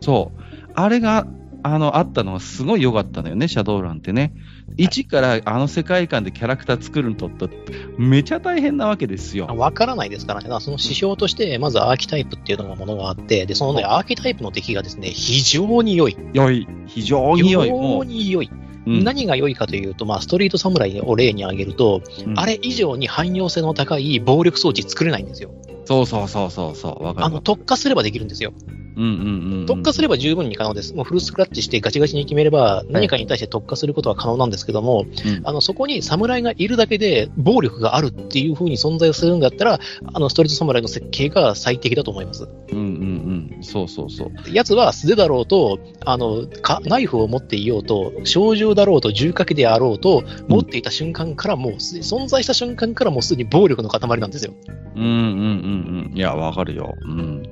[0.00, 0.42] そう。
[0.74, 1.26] あれが、
[1.64, 4.34] あの、あったのはすごい良かったのよね、シャドウランってね。
[4.76, 7.48] 一からあの世界観でキャラクター作るのとって、
[7.96, 9.46] めちゃ大変なわけですよ。
[9.46, 10.46] わからないですからね。
[10.60, 16.18] その指標として、まずアーキタイプっていうのがものがあって、で、そのね、アーキタイプの出来がですね、非常に良い。
[16.34, 16.68] 良い。
[16.86, 17.68] 非常に良い。
[17.70, 18.50] 非常に良い。
[18.86, 25.50] うん何が良いかというと、まあ、ストリートサムライを例に挙げると、うんあれ以上に汎用性の高い暴力装置作れないんですよ。
[25.84, 27.40] そうそうそうそうあの、。
[27.40, 28.52] 特化すればできるんですよ。
[28.96, 29.66] うんうんうんうん。
[29.66, 30.94] 特化すれば十分に可能です。
[30.94, 39.80] もうフルスクラッチしてガチガチに決めれば、何かに対して特化することは可能なんですけども、うんあの、そこに侍がいるだけで暴力があるっていう風に存在するんだったら、
[40.12, 42.44] あの、ストリート侍の設計が最適だと思います。
[42.70, 43.62] うんうんうん。
[43.62, 44.32] そうそうそう。
[44.52, 54.54] 奴は素手だろうと、あの、かナイフを持っていようと、小銃だろうと、銃掛けであろうと、持っていた瞬間からもうす、存在した瞬間からもうすでに暴力の塊なんですよ。
[54.96, 56.16] うんうんうんうん。
[56.16, 56.94] いや、わかるよ。
[57.02, 57.42] うん。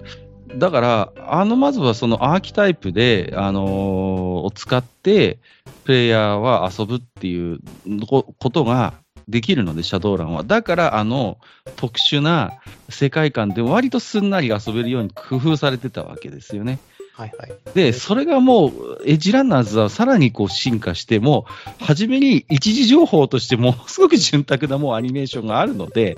[0.58, 5.38] だから、あの、まずはそのアーキタイプで、あのーを使って、
[5.84, 7.60] プレイヤーは遊ぶっていう
[8.06, 8.94] こことが
[9.28, 10.42] できるので、シャドウランは。
[10.42, 11.38] だから、あの、
[11.76, 12.52] 特殊な
[12.88, 16.78] 世界観で割とすんなり遊べるように工夫されてたわけですよね。
[17.14, 17.52] はいはい。
[17.74, 21.46] で、それがもう、エッジランナーズはさらにこう進化して、も
[21.80, 26.16] う、初めに一時情報としてものすごく潤沢なもうアニメーションがあるので、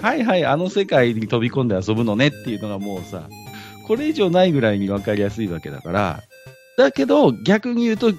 [0.00, 3.28] はいはい、あの世界に飛び込んで遊ぶのねっていうのがもうさ、
[3.86, 6.22] これ以上ないぐらいに分かりやすいわけだから、
[6.76, 8.12] だけど、逆に言うと、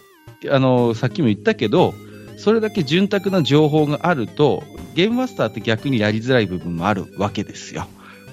[0.49, 1.93] あの、さっきも言ったけど、
[2.37, 4.63] それだけ潤沢な情報があると、
[4.95, 7.87] ゲームマスターって逆にやりづらい部分もあるわけですよ。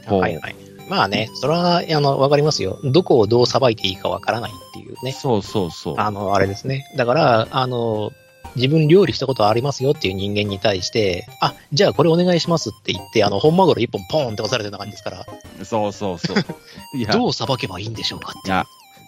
[0.07, 0.70] はいはい。
[0.91, 2.81] まあね、それは、あの、わかりますよ。
[2.83, 5.13] どこをどうさばいていいかわからないっていうね。
[5.13, 5.95] そうそうそう。
[5.99, 6.85] あの、あれですね。
[6.97, 8.11] だから、あの、
[8.57, 16.37] 自分料理したことありますよっていう人間に対して、あ、じゃあこれお願いしますって言って、あの、本マグロ一本ポーンって押されてるような感じですから、そうそうそう。
[16.99, 18.47] いや、どうさばけばいいんでしょうかっていう。
[18.47, 18.67] いや、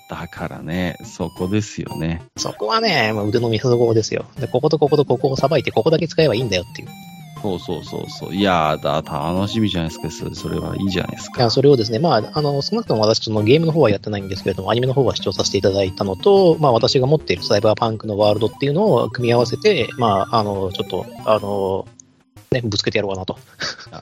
[0.09, 2.23] だからね、そこですよね。
[2.37, 4.27] そこはね、まあ、腕の見せ所ですよ。
[4.39, 6.89] で、こことこことここをさばいて、ここだけ使えばいいんだよっていう。
[7.43, 8.35] そうそうそうそう。
[8.35, 10.11] いやだ、楽しみじゃないですか。
[10.11, 11.41] それそれはいいじゃないですか。
[11.41, 21.89] いやそれをですね、まあ、あの、少なくとも私、そのゲームの方はやってないんですけれども、アニメの方は視聴させていただいたのと、まあ、私が持っているサイバーパンクのワールドっていうのを組み合わせて、まあ、あの、ちょっと、あの、
[22.53, 23.39] ね、ぶつけてやろうかなと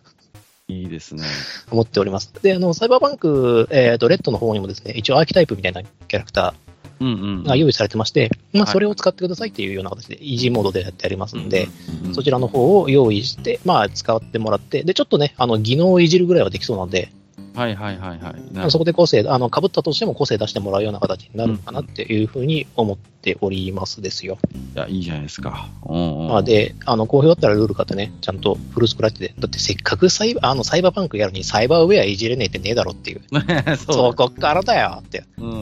[0.68, 1.24] いいですね。
[1.70, 2.32] 思っております。
[2.42, 6.54] で、あの、サイバーパンク、えっ、と、レッドの方にもですね、一応アーキタイプみたいなキャラクタ。
[6.66, 6.69] ー
[7.00, 8.72] が用意されてまして、まあ、はい。
[8.72, 11.68] それを使ってくださいっていうような形で、イージーモードでやってありますんで、
[12.12, 17.10] そちらの方を用意して、まあ、使ってもらって、で、ちょっとね、あの、技能をいじるぐらいはできそうなんで、
[17.54, 18.70] はいはいはいはい。
[18.70, 24.38] そこで個性、あの、被ったとしても個性出してもらうような形になるのかなっていうふうに思っておりますですよ。
[24.74, 25.68] いや、いいじゃないですか。
[25.86, 33.20] うんうん、まあ、で、あの、好評だったらルール買ってね、ちゃんとフルスクラッチで、だってせっかくサイバー、あの、サイバーパンクやるのにサイバーウェアいじれねえってねえだろっていう。
[33.46, 34.14] ね そそう。
[34.14, 35.24] こからだよって。
[35.38, 35.54] うんう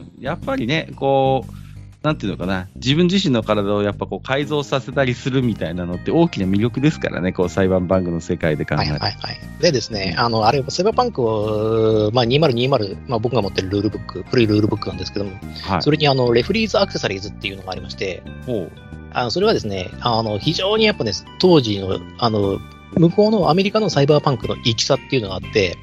[0.00, 0.12] ん。
[0.20, 1.67] やっぱりね、こう、
[2.08, 8.92] なんていうのかな、自分自身の体をやっぱこう改造させたりするみたいなのって大きな魅力ですからね、こう裁判バンクの世界で考えると。
[8.92, 9.62] はいはいはい。
[9.62, 15.82] でですね、あの、あれ、サイバーパンクを、まあ、2020、まあ、僕が持ってるルールブック、古いルールブックなんですけども、はい。
[15.82, 18.70] それにあの、レフリーズアクセサリーズっていうのがありまして、ほう。
[19.12, 22.58] あのそれはですね、あの、非常にやっぱね、当時の、あの、
[22.96, 25.76] 向こうのアメリカのサイバーパンクの行きさっていうのがあって、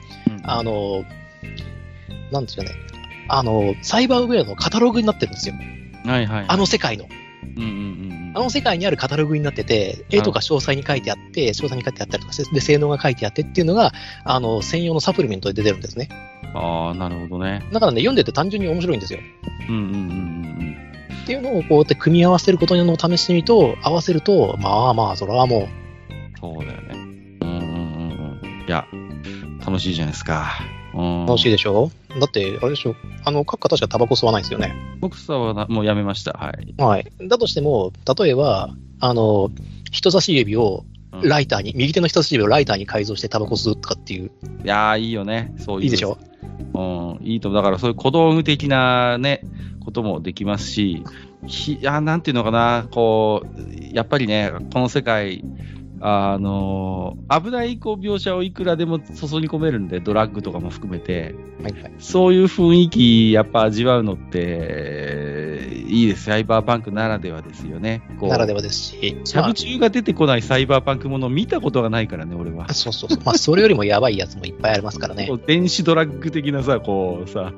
[0.44, 1.06] あの、
[2.32, 2.72] なんですかね、
[3.28, 5.56] あの、サイバーウェアのカタログになってるんですよ。
[6.06, 6.46] はいはい。
[6.48, 7.06] あの世界の。
[7.58, 7.72] うんうんう
[8.12, 13.94] んあの世界にあるカタログになってて、絵とか詳細に書いてあって、詳細に書いてあったりとか、で、性能が書いてあってっていうのが、
[14.26, 16.10] あの、専用のサプリメントで出てるんですね。
[16.54, 17.66] ああ、なるほどね。
[17.72, 19.20] だからね、読んでて単純に面白いんですよ。
[19.70, 20.46] うんうんうんうん
[21.24, 25.70] っていうのをこうやって組み合わせることの試してみると、合わせると、まあまあ、それはもう、うん。
[26.40, 26.90] そうだよね。
[27.42, 28.66] うんうんうんうん。
[28.68, 28.86] いや、
[29.66, 30.52] 楽しいじゃないですか。
[30.96, 31.26] うん。
[31.26, 31.92] 楽しいでしょ？
[32.20, 32.96] だって、あれでしょ？
[33.26, 34.74] あの、各家確かタバコ吸わないですよね。
[35.02, 36.32] 僕さはなもうやめました。
[36.32, 36.74] はい。
[36.78, 37.12] はい。
[37.28, 39.52] だとしても、例えば、あの、
[39.92, 44.32] 人差し指をうんライターに、右手の人差し指をライターに改造してタバコ吸うとかっていう、
[44.64, 45.54] いやー、いいよね。
[45.60, 45.84] そういう。
[45.84, 46.18] いいでしょ？
[46.74, 47.62] うん、いいと思う。
[47.62, 49.42] だからそういう小道具的なね、
[49.84, 51.04] こともできますし、
[51.46, 55.44] ひいや、なんていうのかな、こう、やっぱりね、この世界、
[56.08, 61.94] あの危ないこう描写をいくらでも注ぎ込めるんで、ドラッグとかも含めて、はいはい。
[61.98, 66.26] そういう雰囲気、やっぱ味わうのって、いいです。
[66.26, 68.04] サイバーパンクならではですよね。
[68.22, 72.74] ならではですし、シャブ中が出てこないサイバーパンクものを見たことがないからね、俺はまあ、。
[72.76, 73.24] そうそうそう。
[73.26, 77.52] まあ、それよりもやばいやつもいっぱいありますからね 電子ドラッグ的なさ、こうさ、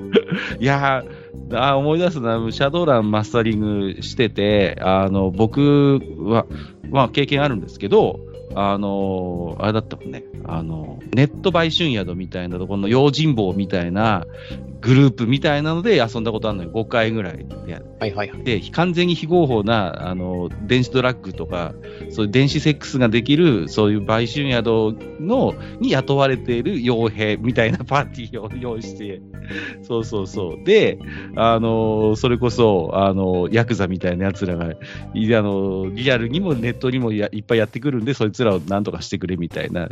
[0.60, 6.46] いやーあー思い出すな、シャドーランマスタリングしてて、あの僕は、
[6.90, 8.20] まあ、経験あるんですけど、
[8.54, 14.26] あのあれだったもんね、あのネット売春宿みたいなところの用心棒みたいな
[14.86, 17.44] グループみたいなので遊んだことあるのよ、5回ぐらいで。
[17.98, 18.44] はいはいはい。
[18.44, 21.74] で、完全に非合法な、あの、電子ドラッグとか、
[22.10, 29.20] そういう電子セックスができる、そういう売春宿の、に雇われている傭兵みたいなパーティーを 用意して、
[29.82, 30.64] そうそうそう。
[30.64, 30.98] で、
[31.34, 34.72] あの、それこそ、あの、ヤクザみたいな奴らが、
[35.14, 39.88] いあの、リアルにもネットにもやいっぱいやってくるんで、そいつらをなんとかしてくれみたいな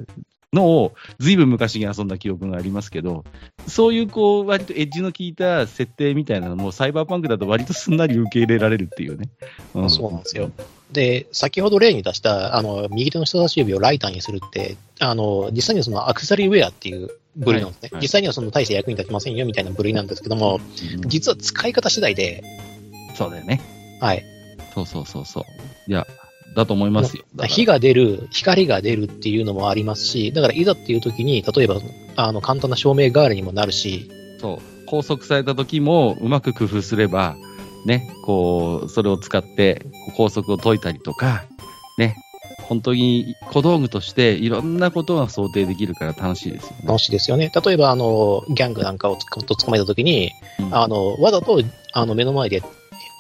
[0.55, 3.25] のを、ずいぶん昔に遊んだ記憶がありますけど、
[3.69, 9.29] そういうこう、割とエッジの効いた設定みたいなのも、サイバーパンクだと割とすんなり受け入れられるっていうね。
[9.75, 10.51] うんそうなんですよ。
[10.93, 17.87] で、先ほど例に出した、あの、右手の人差し指をライターにするって、あの、実際にはそのアクセサリーウェアっていう部類なんですね。
[17.87, 22.43] はいはい実際にはその大して役に立ちませんよみたいな部類なんですけども、うん実は使い方次第で、
[23.15, 23.61] そうだよね。
[24.01, 24.25] はい。
[24.75, 25.45] そうそうそうそう。
[25.91, 26.07] いや、
[26.55, 27.25] だと思いますよ。
[27.47, 31.81] 火が出る、光が出るっていうのもありますし、だからいざっていう時に、例えば、
[32.17, 34.87] あの、簡単な照明代わりにもなるし、そう。
[34.87, 37.37] 拘束された時もうまく工夫すれば、
[37.87, 39.87] ね、こう、それを使って
[40.17, 41.45] 拘束を解いたりとか、
[41.99, 42.17] ね、
[42.69, 46.77] 本当に小道具としていろんなことが想定できるから楽しいですよね。
[46.87, 47.51] 楽しいですよね。
[47.65, 51.63] 例えば、あの、ギャングなんかをと捕まえた時に、うんあの、わざと、
[51.93, 52.63] あの、目の前で、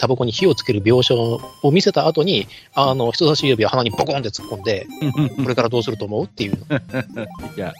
[0.04, 1.40] タバコに火をつける描写を
[1.72, 4.86] 見せた後に、あの、人差し指を鼻にボコンって突っ込んで、
[5.42, 6.78] これからどうすると思うっていうの。
[7.56, 7.72] いや、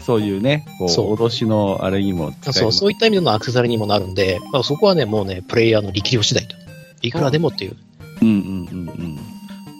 [0.00, 6.54] そういうね、こう、そう脅しのあれにもそう、そういった意味でのアクセサリーにもなるんで、まあそこはね、もうね、プレイヤーの力量次第と。
[7.02, 7.76] いくらでもっていう。
[8.20, 9.18] うんうんうんうん。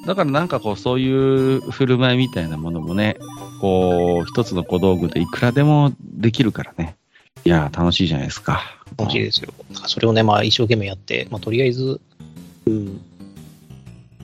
[0.04, 3.16] だからなんかこう、そういう振る舞いみたいなものもね、
[3.60, 6.96] こう、一つの小道具でいくらでもできるからね。
[7.44, 8.62] いや、楽しいじゃないですか。
[8.96, 9.52] 楽しいですよ。
[9.70, 12.00] だからそれをね、まあ一生懸命やって、まあとりあえず、
[12.66, 13.00] うん、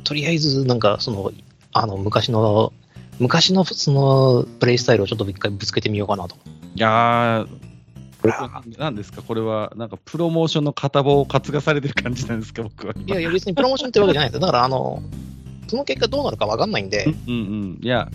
[0.05, 1.33] とりあえずなんかその、
[1.73, 2.73] あの、昔の、
[3.19, 6.37] 昔のそのプレイスタイルをちょっと一回ぶつけてみようかなと。
[6.77, 7.49] いやー、
[8.23, 9.23] これですか？
[9.23, 12.63] これは、なんかプロモーションの片棒を担がされてる感じなんですか？
[12.63, 12.95] 僕は。
[12.95, 14.41] いやいや、別にプロモーションってわけじゃないですよ。
[14.41, 15.03] だから、あの、
[15.67, 17.79] その結果どうなるかわかんないんで、うんうん。
[17.83, 18.09] いや、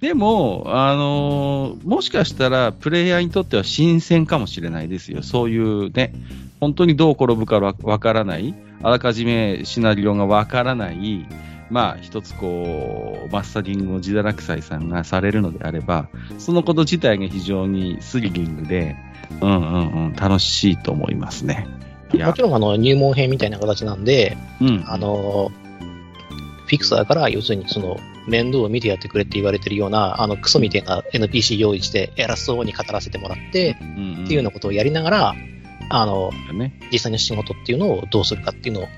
[0.00, 5.22] でも、あのーもしかしたら、プレイヤーにとっては新鮮かもしれないですよ。
[5.22, 6.12] そういうね、
[6.60, 11.26] 本当にどう転ぶかわわからない、あらかじめシナリオがわからない、
[11.70, 18.96] まあ、一つこう、マスタリングを自堕落斎さんがされるのであれば、そのこと自体が非常にスリリングで、
[19.40, 21.66] うんうんうん、楽しいと思いますね。
[22.12, 24.84] もち、ろんあの入門編みたいな形なんで、うん。
[24.86, 25.50] あの、
[26.66, 27.96] フィクサーから要するにその
[28.26, 35.34] 面倒を見てやってくれって言われてるような、あのクソみたいな NPC 用意して偉そうに語らせてもらって、うんうんっていうようなことをやりながら、
[35.88, 36.72] あの、ね。
[36.90, 38.88] 実際の仕事っていうのをどうするかっていうのを、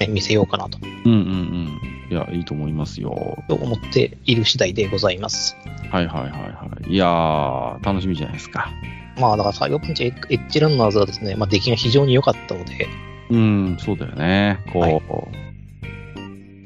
[0.00, 1.80] ね、見せようかなとうんうんうん。
[2.10, 3.38] いや、いいと思いますよ。
[3.48, 5.56] 思っている次第でございます。
[5.90, 6.92] はいはいはいはい。
[6.92, 8.70] いやー、楽しみじゃないですか。
[9.18, 12.88] まあだからサイバーパンチエッジランナーズはですね、まあ出来が非常に良かったので、
[13.30, 14.60] うん、そうだよね。
[14.72, 15.47] こう、はい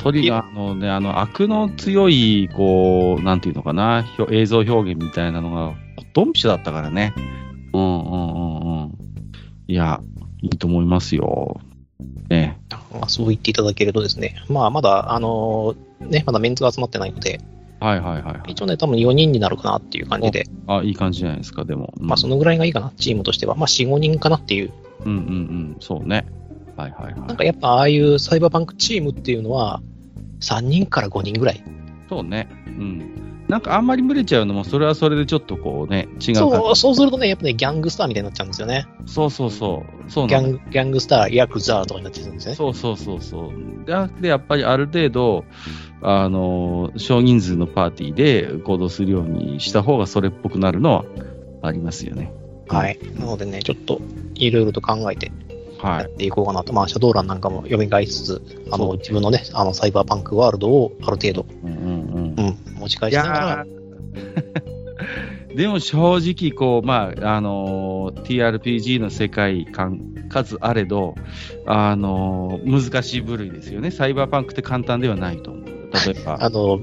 [0.03, 5.75] トリガーのね、あの、悪の強い、こう、なんていうのかな、映像表現みたいなのが、
[6.13, 7.15] ドンピシャだったからね。
[7.73, 8.99] うんうんうんうん。
[9.69, 10.01] いや、
[10.43, 11.61] いいと思いますよ。
[12.29, 12.59] ね。
[12.93, 17.41] まあ、そう言っていただけるとですね、まあ、まだ、あのーね、まだメンツが集まってないので、
[17.79, 18.53] はいはいはい、はい。
[18.53, 21.95] 一応ね、多分4人になるかなっていう感じで、あ、いい感じじゃないですか、でも。
[22.01, 23.55] うんまあ、そのぐらいがいいかな、チームとしては。
[23.55, 24.73] まあ、4、5人かなっていう。
[25.05, 26.27] うんうんうん、そうね。
[26.77, 27.21] はいはいはい。
[27.29, 29.83] なんかやっぱ、ああいうサイバーパンクチームっていうのは、
[30.41, 31.63] 3人から5人ぐらい。
[32.09, 32.49] そうね。
[32.67, 33.23] うん。
[33.49, 38.87] なんかあんまり群れちゃうのも、それはそれでちょっとこうね、違う感そう、そうするとね、やっぱね、ギャングスターみたいになっちゃうんですよね。
[39.05, 39.13] じ。
[39.13, 40.11] そうそうそう。
[40.11, 42.55] そうギャンギャングスター、ヤクザーとかになってるんですね。
[42.55, 43.85] そうそうそうそう。
[43.85, 45.45] で、でやっぱりある程度、
[46.01, 51.05] あの、少人数のパーティーで行動するようにした方がそれっぽくなるのは
[51.63, 52.33] ありますよね。
[52.69, 52.99] はい。
[53.19, 54.01] なのでね、ちょっと、
[54.35, 55.31] いろいろと考えて
[55.83, 56.05] やはい。
[56.07, 56.73] っていこうかなと。
[56.73, 62.35] まあ、シャドウランなんかも読み返しつつ、あの、自分のね、あの、サイバーパンクワールドをある程度、うんうんうん。
[62.39, 63.67] うん、持ち返いしながら
[65.55, 71.15] でも正直、こう、まあ、あのー TRPG の世界観、数あれど、
[71.67, 73.91] あのー難しい部類ですよね。
[73.91, 75.65] サイバーパンクって簡単ではないと思う。
[76.07, 76.39] 例えば。
[76.41, 76.81] あの、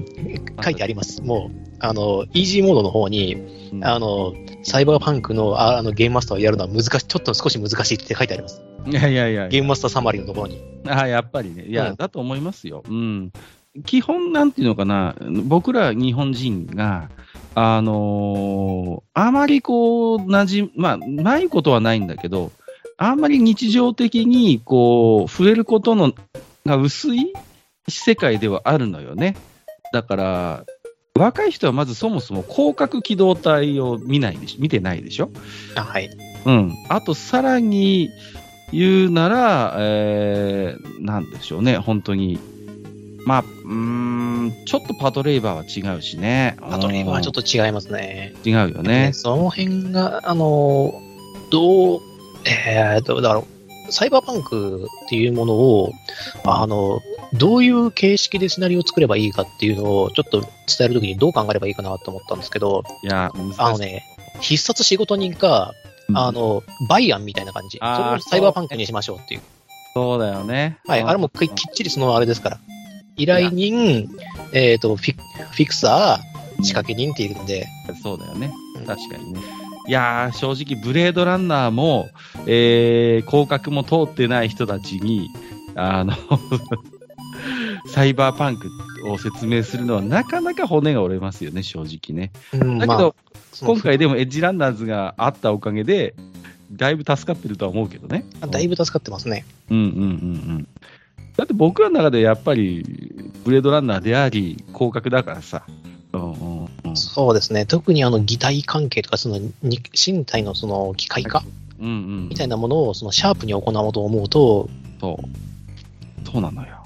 [0.62, 1.20] 書いてあります。
[1.22, 3.34] もう、あの、イージーモードの方に、
[3.72, 8.62] うんあの、サイバーパンクのああのゲームマスターをやるのは難しい、ちょっと少し難しいって書いてあります。
[8.86, 10.62] いやいやいやゲームマスターサマリーのところに。
[10.86, 11.64] あやっぱりね。
[11.64, 12.82] いや、うんだと思いますよ。
[12.88, 13.32] うん。
[13.84, 15.14] 基本、なんていうのかな、
[15.44, 17.08] 僕ら日本人が、
[17.54, 22.50] あのーあまりこう、馴染まあ、ないことはないんだけど、
[22.96, 26.12] あんまり日常的に、こう、触れることの
[26.66, 27.32] が薄い
[27.88, 29.36] 世界ではあるのよね。
[29.92, 30.64] だから、
[31.20, 35.30] 若い人はまずそもそも広角機動隊を見ないでし見てないでしょ？
[35.76, 36.10] あ、はい。
[36.44, 36.74] うん。
[36.88, 38.10] あと、さらに
[38.72, 42.38] 言うなら、えー、なんでしょうね、本当に。
[43.26, 46.56] まあ、うーん、ちょっとパトレイバーは違うしね。
[46.60, 48.34] パトレーバーはちょっとと違いますね。
[48.44, 49.10] 違うよね。
[49.12, 50.94] その辺が、あの、
[51.50, 52.00] どう、
[52.46, 53.42] えーと、だから、
[53.90, 55.92] サイバーパンクっていうものを、
[56.44, 57.00] あの、
[57.32, 60.50] どういう形式でシナリオを作ればいいかっていうのを、ちょっと伝
[60.82, 63.30] えるときにどう考えればいいかなと思ったんですけど、いや。
[63.58, 64.04] あのね、
[64.40, 65.72] 必殺仕事人か、
[66.08, 67.78] うんあの、バイアンみたいな感じ。
[67.78, 69.40] それをサイバーパンクにしましょうっていう。
[69.94, 70.78] そうだよね。
[70.86, 72.58] はい、うんあれもききっちりそのあれですから。
[73.16, 74.08] 依頼人、
[74.52, 77.66] えっ、とフィ、フィクサー、仕掛け人っているんで、
[78.02, 78.86] そうだよねうん。
[78.86, 79.40] 確かにね。
[79.86, 82.08] いやー、正直、ブレードランナーも、
[82.46, 85.28] えー、広角も通ってない人たちに、
[85.74, 86.14] あの、
[87.86, 88.70] サイバーパンク
[89.10, 92.32] を説明するのはなかなか骨が折れますよね、正直ね。
[92.52, 93.14] うんだけど、
[93.62, 96.14] 今回でもエッジランナーズがあったおかげで、
[96.72, 98.24] だいぶ助かってるとは思うけどね。
[98.48, 99.44] だいぶ助かってますね。
[99.70, 100.04] うんうんうんう
[100.58, 100.68] ん。
[101.36, 102.84] だって僕らの中でやっぱり、
[103.44, 105.64] ブレードランナーであり、広角だからさ。
[106.12, 106.96] うんうんうん。
[106.96, 107.66] そうですね。
[107.66, 111.42] 特にあの、擬態関係とか、その、に身体のその、機械化
[111.80, 112.28] うんうん。
[112.28, 114.68] みたいなものを、その、シャープに行おうと思うと、
[115.00, 116.26] そう。
[116.30, 116.79] そうなのよ。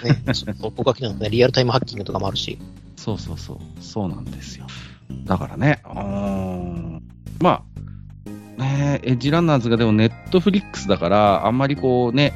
[0.00, 2.58] ですね、僕が聞いたのはね、リアルタイムハッキングとかもあるし、
[2.96, 3.58] そうそうそう。
[3.82, 4.66] そうなんですよ。
[5.24, 7.02] だからね、うーん。
[7.40, 7.64] ま
[8.58, 12.32] あ、ねエッジランナーズがでもネットフリックスだから、あんまりこうね、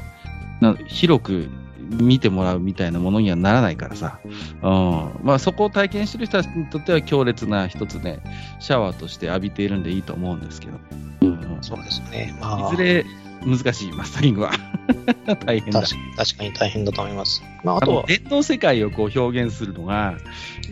[0.59, 1.47] な広く
[1.89, 4.19] 見てもらうみたいなものにはならないからさ。
[4.61, 5.19] うん。
[5.23, 8.19] まあそこを体験してる人たちにとっては強烈な一つね、
[8.59, 10.73] シャワーとして浴びているんでいいと思うんですけど。
[11.21, 11.57] うんうん。
[11.61, 12.37] そうですよね。
[12.41, 13.05] まあ、いずれ
[13.45, 14.51] 難しい、マスタリングは。
[15.45, 15.81] 大変だ。
[15.81, 17.43] 確確かに大変だと思います。
[17.63, 20.17] まあ、ああとは、と電脳世界をこう表現するのが、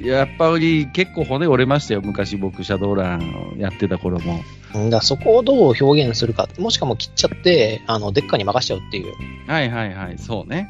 [0.02, 4.42] やっぱり結構骨折れましたよ、昔僕、シャドーランをやってた頃も。
[4.74, 9.14] うんだそこをどう表現するか、もしかも切っちゃって、あの、デッカに任しちゃうっていう。
[9.48, 10.70] はいはいはい、そうね。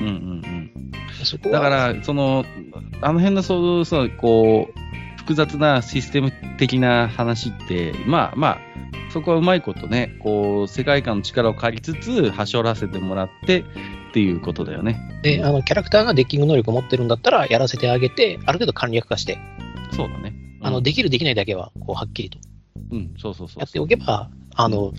[0.00, 1.50] うんうんうん。
[1.50, 2.44] だから、その、
[3.00, 4.87] あの辺のそう、そう、こう、
[5.28, 8.58] 複雑なシステム的な話って、まあまあ、
[9.12, 13.64] そこはうまいことね、こう、世界観の力を借りつつ、はしょらせてもらってっ
[14.14, 15.20] ていうことだよね。
[15.22, 19.38] で、あの、キャラクターがデッキング能力を持ってるんだったら、やらせてあげて、ある程度簡略化して、
[19.92, 20.32] そうだね。
[20.62, 22.38] あの、うんできるできないだけは、こう、はっきりと
[22.90, 24.94] うん、そうそうそうやっておけば、あの、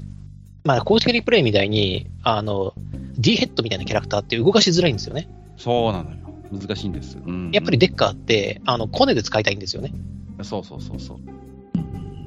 [0.64, 2.76] まあ、公式リプレイみたいに、あの、
[3.18, 5.28] D ヘッドみたいなキャラクターって動かしづらいんですよね。
[5.58, 6.19] そうなのよ。
[6.52, 7.18] 難しいんです。
[7.26, 9.94] うん、やっぱりデッカーって、あの、コネで使いたいんですよね。
[10.42, 11.18] そうそうそうそう。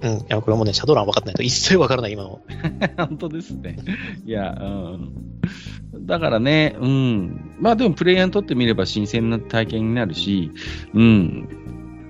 [0.02, 0.18] うん。
[0.18, 2.40] いや、これもね、シャドーラン分かってないと一切分からない、今の。
[2.98, 3.76] 本当ですね。
[4.24, 4.64] いや、う
[5.98, 6.06] ん。
[6.06, 7.56] だからね、うん。
[7.60, 10.50] まあでもプレイヤーにとってみれば新鮮な体験になるし、
[10.94, 11.48] うん。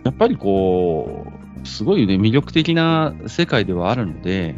[0.05, 1.27] やっぱりこ
[1.63, 4.55] う、すごいね、魅力的な世界ではあるので、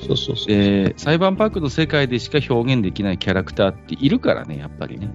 [0.00, 0.46] そうそうそう。
[0.46, 5.10] で、サイバーパンクの世界でしか表現できないキャラクターっているからね、やっぱりね。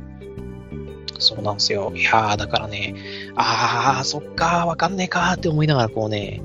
[1.24, 1.92] そうなんですよ。
[1.96, 2.96] いやー、だからね、
[3.36, 6.42] あー、そっかー、わかんねえかーって思いながら、こうね、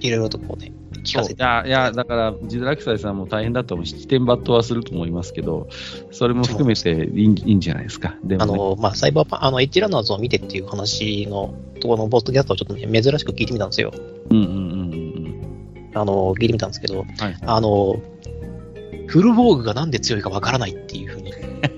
[0.00, 0.72] いろいろとこうね、
[1.02, 1.42] 聞かせて。
[1.42, 3.86] いや、いや、だから、ジドラキサイさんも大変だと思う。
[3.86, 5.68] 七点抜刀はすると思いますけど、
[6.10, 8.16] それも含めていいんいいんじゃないですか。
[8.22, 13.92] でも、ね、あの、まあ、サイバーパン、あの、エッジランナーズを見てっていう話のところのボットキャストをちょっと、ね、珍しく聞いてみたんですよ。
[14.30, 15.18] うんうんうんうん
[15.94, 17.06] あの、聞いてみたんですけど、うん。
[17.16, 17.38] はい。
[17.40, 17.96] あの、
[19.06, 21.77] フルボーグがなんで強いかわからないっていうふうに、う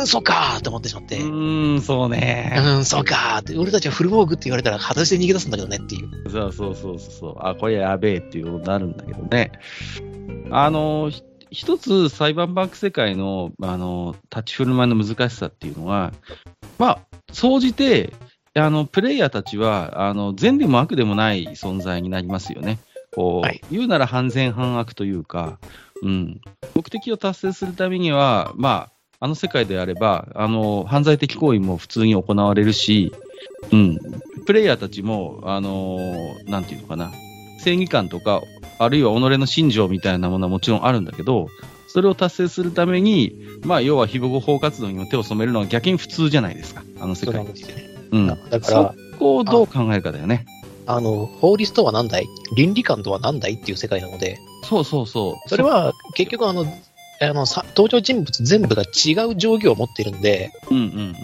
[0.00, 2.52] ーん、そうかーって思ってしまって、ううーん、そうね。
[2.56, 6.30] ーん、そうかーって、俺たちはフルボーグって言われたら裸足で逃げ出すんだけどねっていう。
[6.30, 7.36] そうそうそうそう。
[7.40, 9.52] あ、これやべえっていうことになるんだけどね。
[10.50, 16.12] あの、ひ一つサイバーバンク世界の、あの、立ち振る舞いの難しさっていうのは、
[16.78, 16.98] まあ、
[17.32, 18.12] 総じて、
[18.54, 22.78] あの、プレイヤーたちは、あの、善でも悪でもない存在になりますよね。
[23.14, 25.58] こう、はい言うなら半善半悪というか、
[26.02, 26.40] うん。
[26.74, 33.12] 目的を達成するためには、まあ、あの世界であれば、あの、犯罪的行為も普通に行われるし、
[33.72, 33.98] うん。
[34.46, 37.12] プレイヤーたちも、あのーなんていうのかな、
[37.58, 38.42] 正義感とか、
[38.78, 41.48] あるいは己の信条みたいなものはもちろんあるんだけど、
[41.88, 43.32] それを達成するために、
[43.64, 47.44] まあ、要は非合法活動にも手を染めるのは逆に普通じゃないですか、あの世界。
[48.12, 48.26] うん。
[48.26, 50.46] だから、そこをどう考えるかだよね。
[50.86, 52.26] あの、法律とは何だい？
[52.56, 53.54] 倫理観とは何だい？
[53.54, 55.48] っていう世界なので、そうそうそう。
[55.48, 56.64] それは結局あの、
[57.20, 61.16] あの、さ登場人物全部が違う定規を持っているんで、うんうん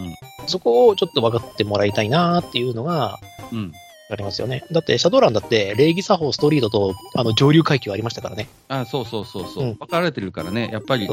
[0.46, 3.18] そこをちょっと分かってもらいたいなっていうのが
[3.50, 3.58] うん。
[3.58, 3.72] うん。
[4.10, 4.64] ありますよね。
[4.70, 8.48] だって、シャドーランだって、礼儀作法ストリートと、あの、上流階級ありましたからね。
[8.68, 11.08] あそうそうそうそう、うん分かれてるからね、やっぱり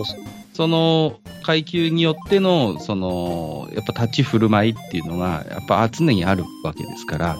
[0.54, 7.38] その階級によっての、そのやっぱ立ち振る舞いっていうのが、やっぱ常にあるわけですから、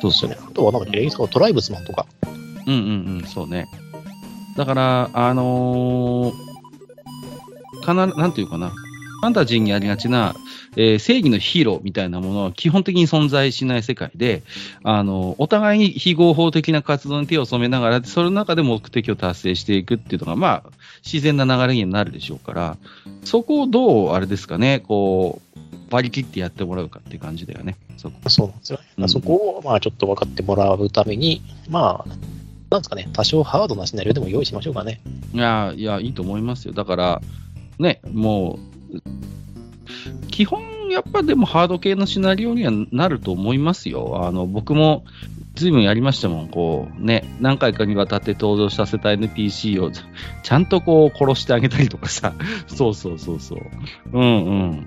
[0.00, 0.30] そうそう。
[0.30, 2.06] あとは、なんか、礼儀作法トライブスマンとか。
[2.66, 3.66] うんうんうん、そうね。
[4.56, 6.47] だから、あのー
[7.88, 10.34] かな、なんていうかな、ファンタジーにありがちな、
[10.76, 14.42] えー正義のヒーローみたいなものは基本的に存在しない世界で、
[14.84, 20.70] あのお互いに非合法的な活動に手を染めながら、その中で目的を達成していくっていうのが、まあ、
[21.04, 22.76] 自然な流れになるでしょうから、
[23.24, 25.58] そこをどう、あれですかね、こう、
[25.90, 28.28] 割り切ってやってもらうかって感じだよね、そこ。
[28.28, 28.84] そうなんですよね。
[28.98, 32.08] うんそこを、まあ、ちょっと分かってもらうために、まあ、
[32.70, 35.00] なんですかね、多少ハードなシナリオでも用意しましょうかね。
[35.32, 36.74] いや、いや、いいと思いますよ。
[36.74, 37.22] だから、
[37.78, 38.58] ね、も
[38.92, 44.24] う、基本、やっぱでもハード系のシナリオにはなると思いますよ。
[44.26, 45.04] あの、僕も、
[45.54, 52.34] ずいぶんやりましたもん、こう、ね、何回かにわたって登場させた NPC を、ちゃんとこう、殺してあげたりとかさ、
[52.68, 53.60] そうそうそうそう。
[54.12, 54.86] うんうん。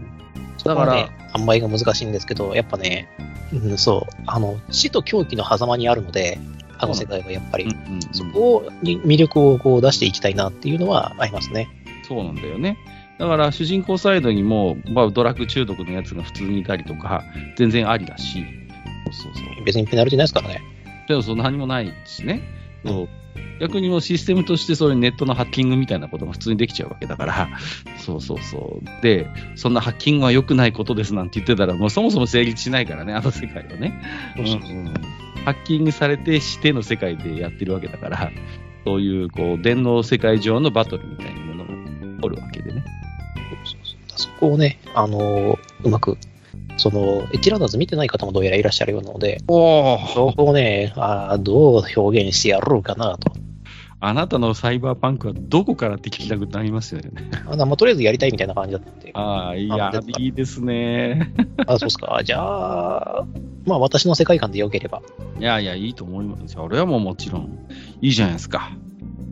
[0.63, 3.09] だから、ね、塩梅が難しいんですけど、やっぱね、
[3.53, 6.39] うん、そう、あの、死と狂気の狭間にあるので、
[6.81, 11.69] あの世界はやっぱり、うんうんうんそこに魅力をこう出していきたいなっていうのはありますね。
[12.11, 12.77] そうなんだよね。
[13.19, 17.23] だから主人公サイドにも、まあ、ドラッグ中毒のやつが普通にいたりとか、
[17.55, 18.43] 全然ありだし、
[19.11, 19.63] そうそうそう。
[19.63, 20.61] 別にペナルティないですからね。
[21.07, 22.41] でもそう何もないしね。
[22.85, 23.09] そう
[23.61, 27.49] 逆にもうシステムとしてそういうネットのハッキングみたいなことが普通にできちゃうわけだから、
[27.97, 29.03] そうそうそう。
[29.03, 34.01] で、そんなハッキングは良くないことですなんて言ってたら、もうそもそも成立しないからね、あの世界はね。
[34.37, 34.49] うんう
[34.89, 34.93] ん
[35.45, 38.31] ハッキングされてしての世界でやってるわけだから、
[38.85, 41.50] そういう、こう、電脳世界上のバトルみたいな
[42.21, 42.83] ものが起こるわけでね。
[44.15, 46.17] そこをね、あのうまく、
[46.77, 53.33] その、エッジランナーズ見てない方もどうやらいらっしゃるようなので、おそこをね、あーどう表現してやろうかなと。
[54.03, 57.11] あなたのサイバーパンクはどこからって聞きたくなりますよね。
[57.45, 59.11] あまあ、とりあえずやりたいみたいな感じだって。
[59.13, 61.31] ああ、いやいいですね。
[61.67, 62.19] あ、そうっすか。
[62.23, 63.25] じゃあ、
[63.65, 65.03] まあ私の世界観でよければ。
[65.39, 66.63] いやいや、いいと思いますよ。
[66.63, 67.67] 俺はもうもちろん、
[68.01, 68.71] いいじゃないですか。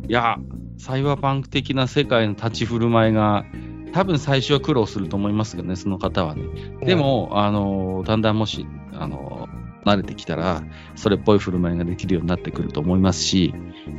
[0.08, 0.38] いや、
[0.80, 3.46] サイバーパンク的な世界の立ち振る舞いが、
[3.92, 6.44] 多分最初は苦労すると思いますけどね、その方はね。
[6.86, 9.50] でも、あの、だんだんもし、あの、
[9.86, 10.64] 慣れてきたら、
[10.96, 13.54] それっぽい振る舞いができるようになってくると思いますし、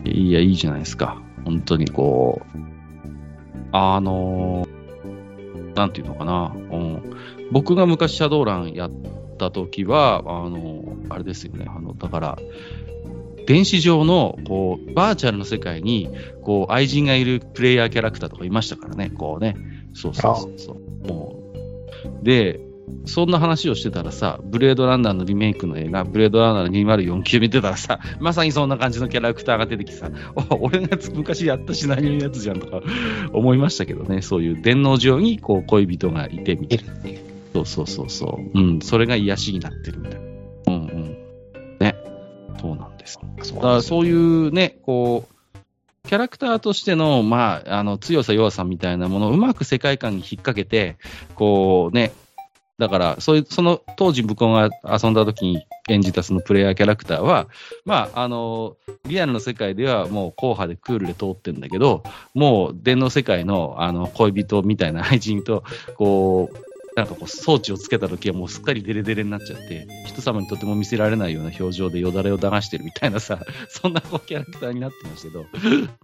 [0.07, 1.21] いや、いいじゃないですか。
[1.45, 2.59] 本当にこう、
[3.73, 4.67] あの、
[5.75, 6.55] なんていうのかな。
[6.55, 7.03] うん、
[7.53, 8.91] 僕が昔シャドーランやっ
[9.39, 11.67] た時は、あの、あれですよね。
[11.69, 12.39] あの、だから、
[13.51, 16.09] 電子上の、こう、バーチャルの世界に、
[16.45, 19.57] こう、愛人がいるプレイヤーキャラクターとかいましたからね、こうね。
[19.93, 21.09] そうそうそうそう。
[21.09, 21.43] も
[22.23, 22.25] う。
[22.25, 22.61] で、
[23.07, 30.11] そんな話をしてたらさ、ブレードランナーのリメイクの映画、ブレードランナー2049見てたらさ、まさにそんな感じのキャラクターが出てきてさ、
[30.51, 32.81] お俺が昔やったシナリオのやつじゃんとか
[33.35, 36.95] 思いましたけどね、そういう電脳上にこう恋人がいてみたいな。
[37.53, 38.61] そうそうそうそう。
[38.61, 40.27] うん、それが癒しになってるみたいな。
[40.69, 41.17] うんうん。
[41.81, 41.97] ね。
[42.61, 42.90] そうなん
[43.37, 43.51] です。
[43.51, 45.35] そうだからそういうね、こう、
[46.09, 50.97] キャラクターとしての、まあ、あの、強さ弱さみたいなものをうまく世界観に引っ掛けて、
[51.35, 52.13] こうね、
[52.79, 57.47] だから、そういう、その当時僕が遊んだ時に演じたそのプレイヤーキャラクターは、
[57.85, 62.03] まあ、あの、リアルの世界ではもう硬派でクールで通ってるんだけど、
[62.33, 65.63] もう電脳世界のあの恋人みたいな愛人と、
[65.97, 66.70] こう、
[67.01, 73.41] なんかこう装置をつけた時はもうすっかりデレデレになっちゃって、人様にとても見せられないような表情でよだれを流してるみたいなさ、
[73.71, 75.47] そんなこうキャラクターになってましたけど、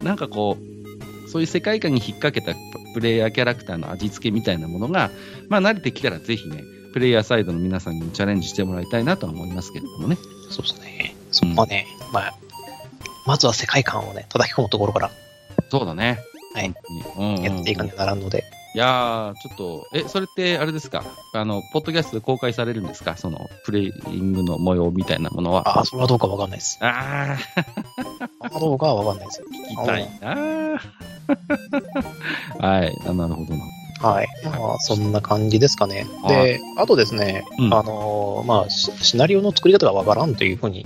[0.01, 2.55] なんかこう、そういう世界観に引っ掛けた
[2.95, 5.11] プレイヤーキャラクターの味付けみたいなものが、
[5.51, 10.17] まあ慣れてきたらぜひね、プレイヤーサイドの皆さんにもチャレンジしてもらいたいなとは思いますけれどもね。
[10.49, 11.15] そうですね。
[11.31, 12.35] そこはね、まあ、
[13.27, 15.11] まずは世界観をね、叩き込むところから
[15.69, 16.21] そうだね。
[16.55, 16.75] はい
[17.19, 18.45] うんうん、やっていかなきゃならんので、
[18.77, 21.03] いやー、ちょっと、え、それってあれですか？
[21.33, 23.17] あの、ポッドキャストで公開されるんですか？
[23.17, 25.67] その、プレイングの模様みたいなものは。
[25.67, 26.79] ああ、それはどうかわかんないです。
[26.83, 27.39] あ
[28.41, 30.79] あどうかはわかんないです聞きたいなー
[32.61, 33.65] はい、あなるほどな。
[34.11, 34.29] はい。
[34.45, 36.07] まあ、そんな感じですかね。
[36.23, 40.85] はで、あとですね、うんあのーまあシ、シナリオの作り方がわからんというふうに、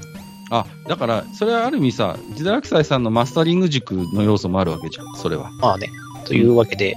[0.53, 5.51] あ、だから、それはある意味さ、ジダラクサイさんのマスタリング軸の要素もあるわけじゃん、それは。
[5.59, 5.89] まあね、
[6.25, 6.97] というわけで、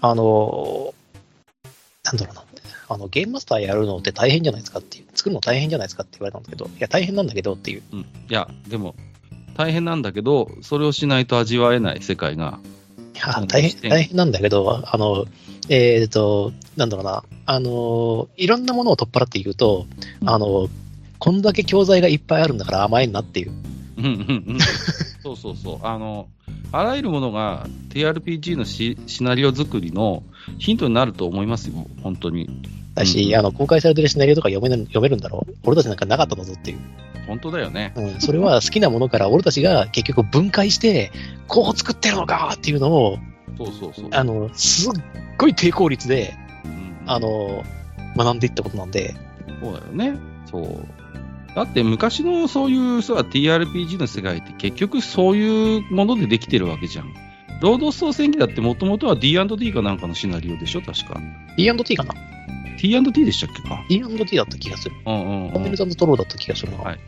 [0.00, 1.00] あのー
[2.02, 2.44] なんだろうな、
[2.88, 8.00] あの、ゲームマスターやるのって大変じゃないですかっていう、作るの大変じゃないですかって言われたんだけど、いや、大変なんだけどっていう、うん。
[8.00, 8.94] いや、でも、
[9.56, 12.58] 大変なんだけど、それをしないと味わえない世界が。
[13.14, 15.26] いやうん大変、大変なんだけど、あの、
[15.68, 19.86] えっ、と、なんだろうな、あの、いろんなものを取っ払っていくと、
[20.24, 20.68] あの、
[21.18, 23.52] こんだけ教材がいっぱいあるんだから甘えんなっていう。
[24.00, 24.58] うんうんうん。
[25.22, 25.78] そうそうそう。
[25.82, 26.28] あの、
[26.72, 30.22] あらゆるものが TRPG のシシナリオ作りの
[30.58, 32.48] ヒントになると思いますよ、本当に。
[32.94, 36.78] だし、うんあの、公開されてるシナリオとか読める読めるんだろう俺たちなんかなかったんだぞっていう。
[37.26, 37.92] 本当だよね。
[37.96, 41.12] うん、それは好きなものから俺たちが結局分解して、
[41.46, 43.18] こう作ってるのかっていうのを、
[43.58, 44.08] そうそうそう。
[44.12, 44.92] あの、すっ
[45.38, 46.34] ごい低効率で、
[46.64, 47.64] うんあの、
[48.16, 49.14] 学んでいったことなんで、
[49.60, 50.18] そうだよね。
[50.50, 50.99] そう。
[51.54, 57.12] だって昔のそういうさ、TRPG の世界って結局そういうものでできてるわけじゃん。
[57.60, 60.80] ロードストー戦記だってもともとは D&D かなんかのシナリオでしょ？
[60.80, 61.20] 確か。
[61.56, 62.14] D&T かな
[62.78, 64.94] ？T&D でしたっけか ?D&T だった気がする。
[65.04, 65.76] うんうん、うんコンビニ。
[65.76, 66.78] ザンドトローだった気がするな。
[66.78, 66.98] はい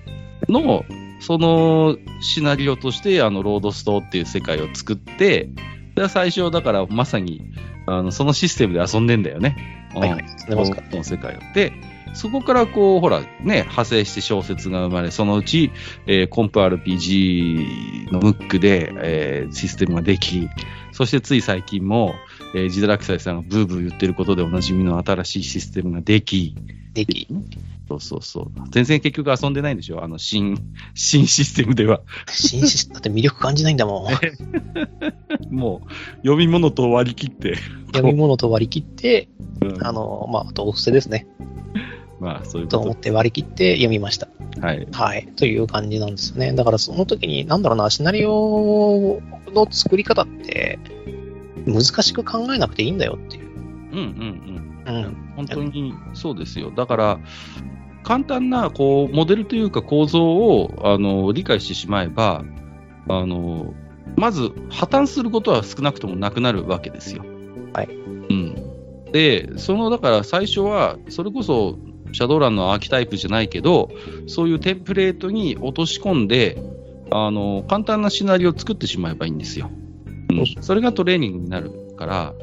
[0.48, 0.84] の、
[1.20, 5.48] そのシナリオとして、あの、ロードストーっていう世界を作って、
[5.94, 7.42] で最初、だからまさに、
[7.86, 9.90] あの、そのシステムで遊んんでんだよね。
[9.94, 10.24] はいはい。
[10.48, 11.38] 出ますかこの世界を。
[11.54, 11.72] で、
[12.14, 15.70] そこからこう、ほら、ね、派生して小説が生まれ、そのうち、
[16.06, 20.48] えーコンプ RPG のムックで、えーシステムができ、
[20.92, 22.14] そしてつい最近も、
[22.54, 26.54] えージダラクサイさんがブーブー言ってることでおなじみの新しいシステムができ、
[26.94, 27.26] でき、
[27.88, 28.50] そうそうそう。
[28.70, 30.04] 全然結局遊んでないんでしょ？
[30.04, 30.56] あの、新、
[30.94, 32.02] 新システムでは。
[32.28, 34.12] 新システムだって魅力感じないんだもん。
[35.54, 37.56] もう、読み物と割り切って。
[37.94, 39.28] 読み物と割り切って、
[39.60, 41.26] うんあの、まあ、あとお布施ですね。
[42.20, 44.26] まあ、そういうこと思って割り切って読みました。
[44.26, 44.60] と。
[44.60, 44.86] はい。
[44.92, 45.26] はい。
[45.34, 46.52] という感じなんですね。
[46.52, 49.20] だからその時に、なんだろうな、シナリオ
[49.52, 50.78] の作り方って、
[51.66, 53.50] 難しく考えなくていいんだよっていう。
[53.92, 54.02] うんうんう
[54.60, 54.71] ん。
[54.92, 55.32] うん。
[55.36, 56.70] 本当にそうですよ。
[56.70, 57.20] だから、
[58.02, 62.44] 簡単な、こう、モデルというか構造を、あの、理解してしまえば、
[63.08, 63.74] あの、
[64.16, 67.24] まず、破綻することは少なくともなくなるわけですよ。
[67.72, 67.88] はい。
[67.88, 68.54] うん。
[69.12, 71.78] で、その、だから最初は、それこそ、
[72.12, 73.90] シャドーランのアーキタイプじゃないけど、
[74.26, 76.58] そういうテンプレートに落とし込んで、
[77.10, 79.70] あの、簡単なシナリオを作ってしまえばいいんですよ。
[80.30, 80.62] うん。
[80.62, 82.34] それがトレーニングになるから、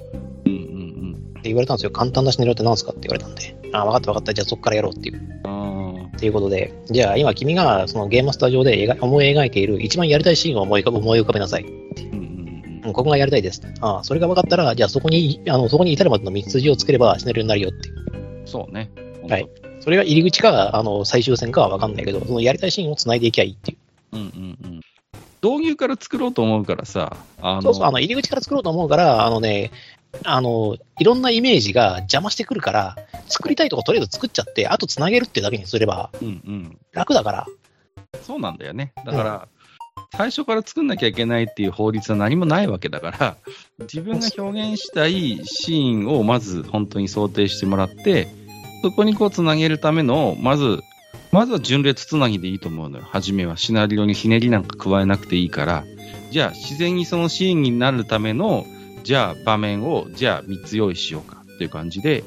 [1.43, 1.91] 言われたんですよ。
[1.91, 3.55] 簡単なシナリオって何すかって言われたんで。
[3.73, 4.33] あ、分かった分かった。
[4.33, 5.41] じゃあそこからやろうっていう。
[5.43, 6.17] ああ。
[6.17, 11.63] っていうことで、じゃあ今君がそのゲームマスター上で描思い描いている一番やりたいシーンを思い浮かべなさい。
[11.63, 13.61] うんうんうんうんここがやりたいです。
[13.81, 18.41] あそれが分かったら、じゃあそこに、あの、そこに至るまでの道筋をつければシナリオになるよっていう。
[18.45, 18.89] そうね。
[19.27, 19.47] はい
[19.81, 23.77] それが入り口か、あの、最終戦かは分かんないけど、そのやりたいシーンを繋いでいきゃいいっていう。
[24.13, 24.81] うんうんうん。
[25.41, 29.71] 導入から作ろうと思うからさ、あの、そうそう、あの、入り口から作ろうと思うから、あのね、
[30.23, 32.95] あの、いろんなイメージが邪魔してくるから、
[33.27, 36.77] 作りたいとことりあえず作っちゃって、あと繋げるってだけにすればうんうん。
[36.91, 37.47] 楽だから。
[38.23, 38.93] そうなんだよね。
[39.05, 39.47] だから、
[40.15, 43.37] 最初から作んなきゃいけないっていう法律は何もないわけだから、
[43.81, 48.27] 自分が表現したいシーンをまず本当に想定してもらって、
[48.81, 50.79] そこにこうつなげるための、まず、
[51.31, 53.05] まずは順列つなぎでいいと思うのよ。
[53.07, 55.83] 初めはシナリオにひねりなんか加えなくていいから、
[56.31, 58.65] じゃあ自然にそのシーンになるための、
[59.03, 62.23] じゃあ場面を、じゃあ3つ用意しようかっていう感じで、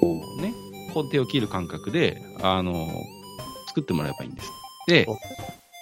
[0.00, 0.52] こうね、
[0.94, 2.88] 根底を切る感覚で、あの、
[3.68, 4.50] 作ってもらえばいいんです。
[4.86, 5.06] で、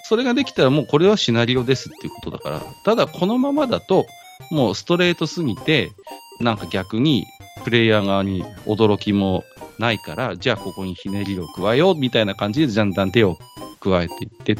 [0.04, 4.06] それができたらもうこれはシナリオですっていうことだから、ただこのままだと、
[4.50, 5.92] もうストレートすぎて、
[6.40, 7.24] なんか逆に
[7.64, 9.44] プレイヤー側に驚きも
[9.78, 13.38] ないから、じゃあここにひねりを加えようみたいな感じでだんだん手を
[13.80, 14.56] 加えていってっ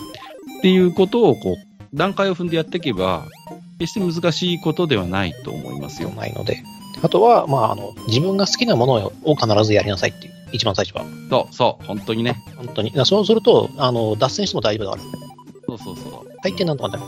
[0.63, 1.57] ていうことをこう、
[1.95, 3.27] 段階を踏んでやっていけば、
[3.83, 6.11] 決して難しいことではないと思いますよ。
[6.11, 6.63] ないので。
[7.03, 11.05] あとは、まあ、あの、自分が好きなものを必ずやりなさいっていう、一番最初は。
[11.31, 12.43] そう、そう、本当にね。
[12.57, 12.93] 本当に。
[13.05, 15.03] そうすると、あの、脱線しても大丈夫だから。
[15.67, 16.33] そうそうそう。
[16.45, 17.03] 大抵なんとかなる。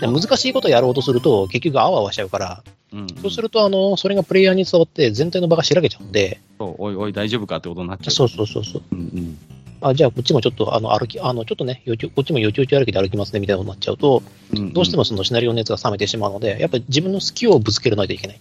[0.00, 8.10] で難しいことをやろうとすると、結局あわあわしちゃうから、うん、そうすると、あの、それがプレイヤーに伝わって全体の場がしらけちゃうんで、そうおいおい大丈夫かってことになっちゃう。
[8.10, 8.82] そうそうそうそう。
[8.90, 9.38] うんうん。
[9.82, 11.82] あ、じゃあこっちもちょっと、あの、歩き、あの、ちょっとね、
[12.14, 14.22] こっちもよちよち歩きで歩きますね、みたいなことになっちゃうと、
[14.52, 18.40] うんうんどうしてもそのシナリオの熱が冷めてしまうので、やっぱり自分の好きをぶつけないといけない。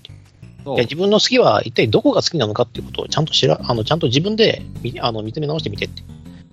[0.65, 6.03] いや自分の好きは一体どこが好きなのかっていうことをちゃんと知ら、あの、ちゃんと自分でみあの見つめ直してみてって。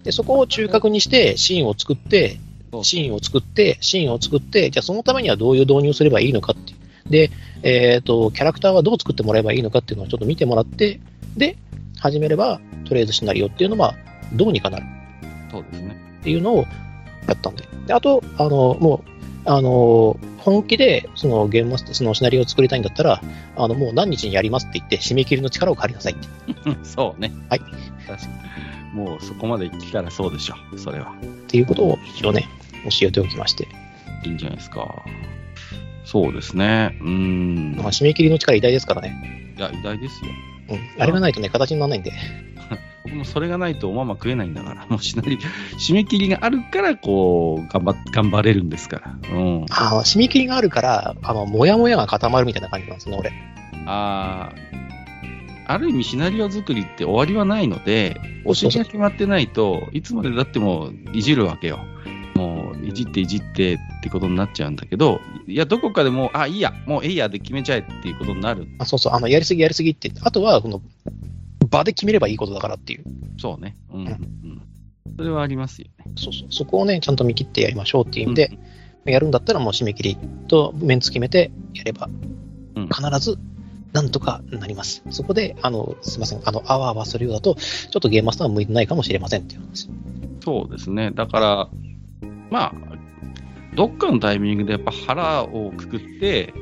[0.05, 2.39] で、そこを中核にしてシーンを作って、
[2.83, 6.75] シーンを作って、シーンを作って、じゃあそのためにはどういう導入をすればいいのかって。
[7.09, 7.31] で、
[7.63, 11.01] えっ、と、キャラクターはどう作ってもらえばいいのかっていうのをちょっと見てもらって、
[11.37, 11.57] で、
[11.99, 13.95] 始めれば、とりあえずシナリオっていうのは、
[14.33, 14.87] どうにかなる
[15.51, 15.97] そうですね。
[16.21, 16.67] っていうのを
[17.27, 17.65] やったんで。
[17.87, 19.11] であと、あの、もう、
[19.51, 23.23] あの、本気で、そのゲームマスター、そのシナリオを作りたいんだったら、
[23.57, 26.29] あの、もう何日にやりますって言って、締め切りの力を借りなさいって。
[26.85, 27.33] そうね。
[27.49, 27.61] はい。
[27.61, 27.73] 確
[28.07, 28.39] かに。
[28.95, 30.55] もうそこまで来たらそうでしょ。
[30.77, 31.13] それは。
[31.13, 32.49] っていうことを一応ね、
[32.85, 33.69] 教えておきまして。
[34.25, 35.05] いいんじゃないですか。
[36.05, 36.97] そうですね。
[37.01, 37.77] うーん。
[37.77, 39.55] まあ、締め切りの力偉大ですからね。
[39.57, 40.31] いや、偉大ですよ。
[40.71, 41.03] うん。
[41.03, 42.13] あれがないとね、形にならないんで。
[43.09, 45.39] 僕もそれがないとおまま食えないんだから、 もうシナリ
[45.79, 49.37] 締め切りがあるから、こう、頑張っ、頑張れるんですから。
[49.37, 49.67] うん。
[49.71, 53.33] あの、締め切りがあるから、あの、もやもやが固まるみたいな感じなんですね、俺。
[53.87, 54.79] あー
[55.71, 61.81] ある意味シナリオ作りって終わりはないので、お尻が決まってないといつまでだってもいじるわけよ。
[62.37, 68.67] もう、いじっていじってってことになっちゃうんだけど、いや、どこかでもう、あ、いいや、もうえいやで決めちゃえっていうことになる。
[68.79, 70.11] あそうそう、あの、やりすぎやりすぎって。
[70.23, 70.81] あとは、この、
[71.67, 73.05] 場で決めればいいことだからっていう。
[73.39, 73.77] そうね。
[73.93, 74.01] うん。
[74.01, 74.63] うんうん。
[75.17, 76.13] それはありますよね。
[76.17, 76.49] そうそう。
[76.51, 78.59] そこをね、ちゃんと見切ってやりましょうっていう意味で、
[79.05, 82.09] やるんだったらもう締め切りとメンツ決めてやれば、
[82.77, 83.39] うん必ず、
[83.93, 85.03] なんとかなります。
[85.11, 89.89] そこで、あの、すいません、あの、あわあわするようだと、ちょっとゲームマスターは向いてないかもしれませんっていう話。
[90.45, 91.11] そうですね。
[91.11, 91.69] だから、
[92.51, 92.98] まあ、
[93.79, 96.53] どっかのタイミングでやっぱ腹をくくって、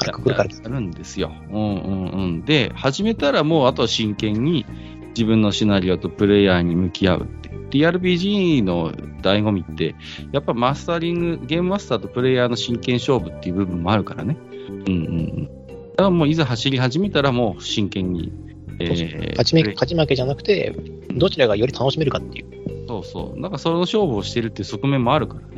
[0.00, 0.50] 腹くくるから。
[0.50, 1.32] やるんですよ。
[1.48, 2.44] うんうんうん。
[2.44, 4.66] で、始めたらもうあとは真剣に
[5.10, 7.50] 自分のシナリオとプレイヤーに向き合うって。
[7.70, 9.94] TRPG の醍醐味って、
[10.32, 14.36] やっぱマスタリング、ゲームマスターとプレイヤーの真剣勝負っていう部分もあるからね。
[14.68, 15.44] うんうんうん。
[15.46, 15.50] だ
[15.96, 18.32] からもういざ走り始めたらもう真剣に。
[18.80, 20.74] えー勝ち勝ち負けじゃなくて、
[21.14, 22.86] どちらがより楽しめるかっていう。
[22.88, 23.40] そうそう。
[23.40, 25.53] なんかその勝負をしてるっていう側面もあるからね。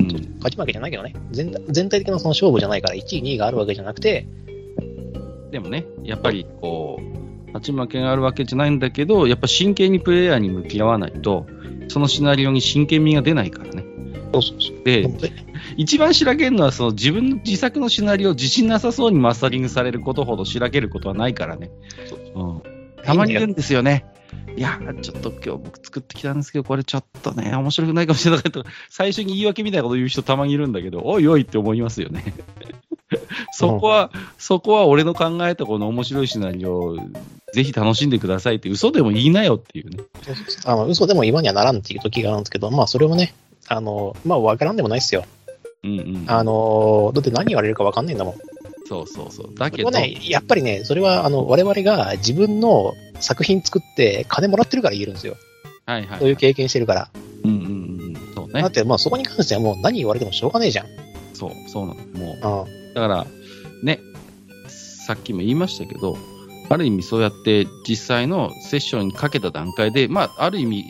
[0.00, 0.34] うん。
[0.36, 1.14] 勝ち負けじゃないけどね。
[1.30, 4.26] 全体全体的なその勝負じゃないから、1位、2位があるわけじゃなくて、
[5.50, 11.46] でもね、やっぱりこう、勝ち負けがあるわけじゃないんだけど、やっぱ真剣にプレイヤーに向き合わないと、
[11.88, 13.84] そのシナリオに真剣味が出ないからね。
[14.32, 14.84] そうそうそう。
[14.84, 15.08] で
[15.76, 21.70] 一番しらけるのは、その自分の自作のシナリオを自信なさそうにマスタリングされることほどしらけることはないからね。
[22.34, 22.62] うん、
[23.04, 24.06] たまにいるんですよね。
[24.56, 32.34] いや、ちょっと今日僕作ってきたんですけど、これちょっとね、面白くないかもしれないとか、最初に言い訳みたいなこと言う人たまにいるんだけど、おいおいって思いますよね。
[33.52, 36.96] そこは、そこは俺の考えたこの面白いシナリオを
[37.52, 40.04] ぜひ楽しんでくださいって嘘でも言いなよっていうね。
[40.64, 43.34] あの嘘でも今にはならんっていう時があるんですけど、まあそれもね、
[43.68, 45.24] あの、まあわからんでもないっすよ。
[45.82, 46.24] うんうん。
[46.28, 48.34] あの、だって何言われるかわかんないんだもん。
[48.86, 49.54] そうそうそう。
[49.54, 55.36] だけど、ね、やっぱりね、それはあの我々が自分の作品作って金もらってるから言えるんですよ。
[55.86, 56.18] はいはい。
[56.18, 57.10] そういう経験してるから。
[57.44, 57.66] うんうんう
[58.10, 58.34] ん。
[58.34, 58.70] そうねだっ。
[58.70, 60.86] てまあそこに関してはもう何言われてもしょうがねえじゃん。
[61.34, 62.00] そう、そうなの。
[62.18, 62.94] もう、うん。
[62.94, 63.26] だから、
[63.82, 64.00] ね、
[64.68, 66.16] さっきも言いましたけど、
[66.68, 70.84] ある意味そうやって実際のセッションにかけた段階で、まあ、ある意味、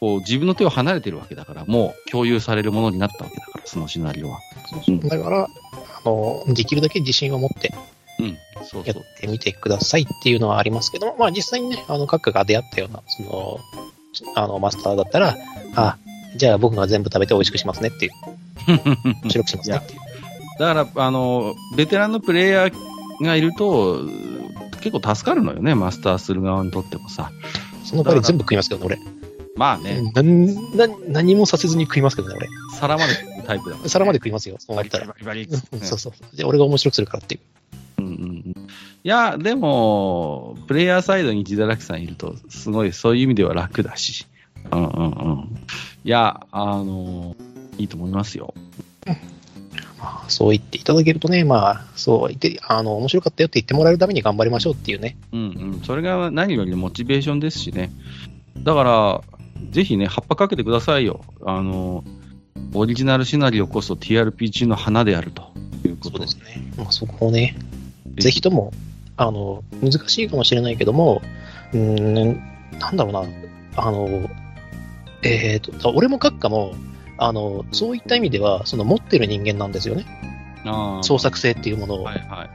[0.00, 4.38] こう自分の手を離れてるわけだから、もう共有されるものになったわけだから、そのシナリオは。
[4.86, 5.48] うんだから、あ
[6.08, 7.74] の、できるだけ自信を持って
[8.18, 8.96] うん、そうやっ。
[9.20, 13.60] てみてくださいっていうのはありますけど、まあ実際にね、あの、閣下が出会ったような、その、
[14.34, 15.36] あの、マスターだったら、
[15.76, 15.96] あ、
[16.36, 18.12] じゃあ僕が全部食べて美味しくしますねっていう、
[19.22, 20.00] 面 白くしますねっていう。
[20.58, 22.72] だから、あの、ベテランのプレイヤー
[23.22, 24.00] がいると、
[24.80, 27.30] 結構助かるのよね、マスターする側にとってもさ。
[27.84, 29.17] その代わり全部食いますけどね、俺。
[29.58, 32.48] まあね、なんな何もさせずに食いますけどね、俺。
[32.78, 33.88] 皿まで食うタイプだから。
[33.88, 35.06] 皿まで食いますよ、そうなったら。
[35.06, 36.36] バリバリバリねそうそう。
[36.36, 37.38] で、俺が面白くするからってい
[37.98, 38.02] う。
[38.02, 38.14] うんうんう
[38.50, 38.68] ん
[39.04, 44.26] いや、でも、プレイヤーサイドに自堕落さんいると、すごいそういう意味では楽だし。
[44.72, 45.66] うんうんうん。
[46.04, 47.34] いや、あの、
[47.78, 48.54] いいと思いますよ。
[49.98, 55.16] まあ、そう言っていただけるとね、まあ、そう言って、あの、面白かったよって言ってもらえるために頑張りましょうっていうね。
[55.32, 55.44] うんう
[55.78, 55.80] ん。
[55.84, 57.90] それが何よりのモチベーションですしね。
[58.58, 59.37] だから、
[59.70, 61.20] ぜひね、葉っぱかけてくださいよ。
[61.44, 62.04] あの、
[62.74, 65.52] オリジナルシナリオこそ TRPG の花であると
[65.84, 66.72] いうことそうですね。
[66.76, 67.56] まあ、そこをね、
[68.16, 68.72] ぜひとも、
[69.16, 71.22] あの、難しいかもしれないけども、
[71.72, 72.42] うーん、
[72.78, 73.24] なんだろうな、
[73.76, 74.28] あの、
[75.22, 76.74] えっ、と、俺も閣下も、
[77.18, 80.06] あの、そういった意味では、その持ってる人間なんですよね。
[81.02, 82.04] 創作性っていうものを。
[82.04, 82.48] はいはいはい。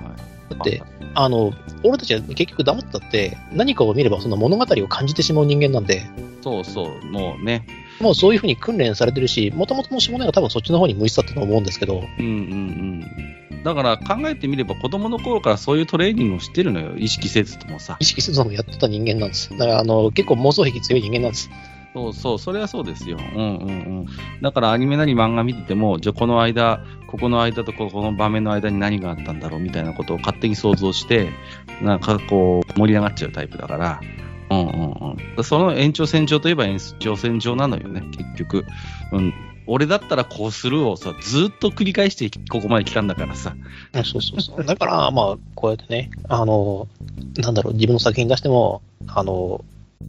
[0.54, 0.84] だって、
[1.16, 6.04] あの、俺たちは結局黙ってたって、何かを見ればその物語を感じてしまう人間なんで、
[6.42, 7.66] そうそう、もうね。
[8.02, 13.64] もうそういうふうに訓練されてるし、もともとの下根が多分そっちの方に向いてたと思うんですけど、うんうんうん。
[13.64, 16.98] だから考えてみれば子供の頃からそういうトレーニングをしてるのよ。
[16.98, 18.06] 意識せずともさ意。
[18.06, 19.52] 識せずともやってた人間なんです。
[19.52, 21.50] だから、あの、結構妄想癖強い人間なんです。
[21.94, 23.18] そうそう、それはそうですよ。
[23.18, 23.72] うんうんう
[24.02, 24.06] ん。
[24.42, 31.30] だからアニメなり漫画見てても、じゃあこの間、ここの間とここの場面の間に何があったんだろうみたいなことを勝手に想像して、
[31.82, 34.02] なんかこう盛り上がっちゃうタイプだから、
[34.50, 35.44] うんうんうん。
[35.44, 38.66] その延長線上といえば延長線上なのよね、結局。
[39.12, 39.34] うん。
[39.66, 43.56] 俺だったらこうするをさ、ずっと繰り返してここまで来たんだからさ。
[44.04, 44.66] そうそうそう。
[44.66, 46.88] だから、まあ、こうやってね、あの、
[47.38, 49.64] なんだろう、自分の作品出しても、あの、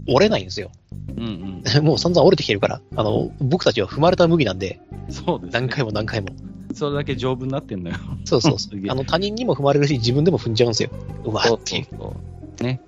[0.06, 0.70] 折れないんですよ。
[1.16, 1.84] うんうん。
[1.84, 5.60] もう散々折れてきてるから、あの、僕たちは踏まれた麦なんで、そうです、ね。
[5.60, 6.28] 何回も何回も。
[6.72, 7.96] それだけ丈夫になってんのよ。
[8.24, 8.80] そうそうそう。
[8.88, 10.90] あの、他人にも踏まれるし、自分でも踏んじゃうんですよ。
[11.24, 11.86] うわそうっていう。
[11.90, 12.16] そうそ
[12.60, 12.64] う。
[12.64, 12.80] ね。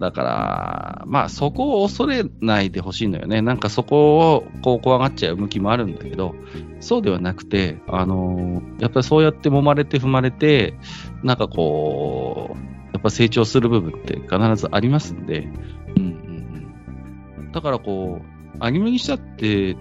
[0.00, 3.42] だから、まあそこを恐れないでほしいのよね。
[3.42, 6.34] なんかそこをこう怖がっちゃう向きもあるんだけど、
[6.80, 10.74] そうではなくて、あのーやっぱりそうやって揉まれて踏まれて、
[11.22, 12.58] なんかこう、
[12.94, 15.48] やっぱ成長する部分って必ずありますんで、
[15.96, 16.19] うん。
[17.52, 19.76] だからこう、アニメにしたって、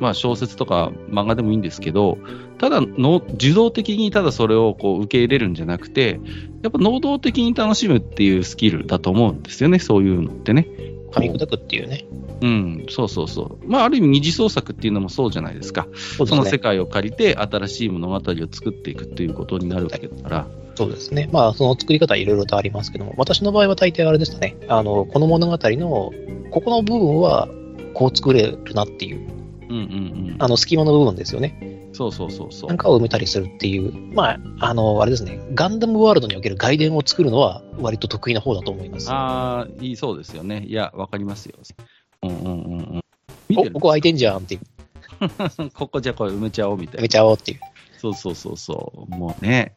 [0.00, 2.18] まあ小説とか漫画でもいいんですけど、
[2.58, 6.20] ただの、受動的にただそれをこう受け入れるんじゃなくて、
[6.62, 10.68] やっぱ能動的に楽しむっていうスキルだと思うんですよね、そういうのってね。
[11.12, 12.04] 噛み砕くっていうね。
[12.40, 13.66] うん、そうそうそう。
[13.66, 15.86] まあ、ある意味二次創作っていうのもそうじゃないですか。
[15.94, 16.30] そね。
[16.30, 20.63] その世界を借りて新しい物語を作っていくっていうことになるわけだから。
[20.76, 21.28] そうですね。
[21.32, 24.56] まあ、その作り方はいろいろとありますけども、私の場合は大抵あれですね。
[24.68, 26.10] あの、この物語の、
[26.50, 27.48] ここの部分は、
[27.94, 29.20] こう作れるなっていう、
[29.68, 29.78] うんうん
[30.32, 30.36] うん。
[30.40, 31.88] あの、隙間の部分ですよね。
[31.92, 32.76] そうそうそうそうなん。
[32.76, 35.38] かを埋めたりするっていう、まあ、あの、あれですね。
[35.54, 39.08] ガンダムワールドにおける外伝を作るのは、割と得意な方だと思います。
[39.12, 40.64] ああ、いいそうですよね。
[40.66, 41.54] いや、わかりますよ。
[42.22, 43.00] うんうんうんうん。
[43.48, 44.60] 見お、ここ空いてんじゃんっていう、
[45.74, 47.08] ここじゃあこれ埋めちゃおうみたい埋めな。
[47.08, 47.60] ちゃおうっていう。
[47.98, 49.10] そうそうそうそう。
[49.16, 49.74] もうね。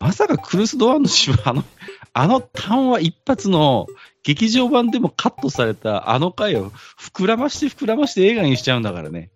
[0.00, 1.64] まさかクルス・ドアンの島、あの、
[2.12, 3.86] あの単話一発の
[4.24, 9.30] 劇場版でもカットされたあの回を膨らまして膨らまして映画にしちゃうんだからね。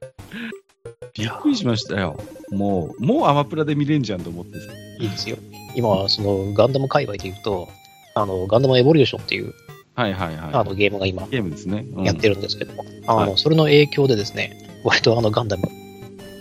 [1.15, 2.19] びっくりしましたよ。
[2.51, 4.73] もう、もうアマプラで見れんじゃんと思ってさ。
[4.99, 5.37] いいですよ。
[5.77, 7.69] 今は、その、ガンダム界隈で言うと、
[8.15, 9.53] あの、ガンダムエボリューションっていう、
[9.95, 10.55] はいはいはい。
[10.55, 11.85] あの、ゲームが今、ゲームですね。
[11.93, 15.63] うんやってるんですけども、あの、はいそれの影響でですね、割とあの、ガンダム、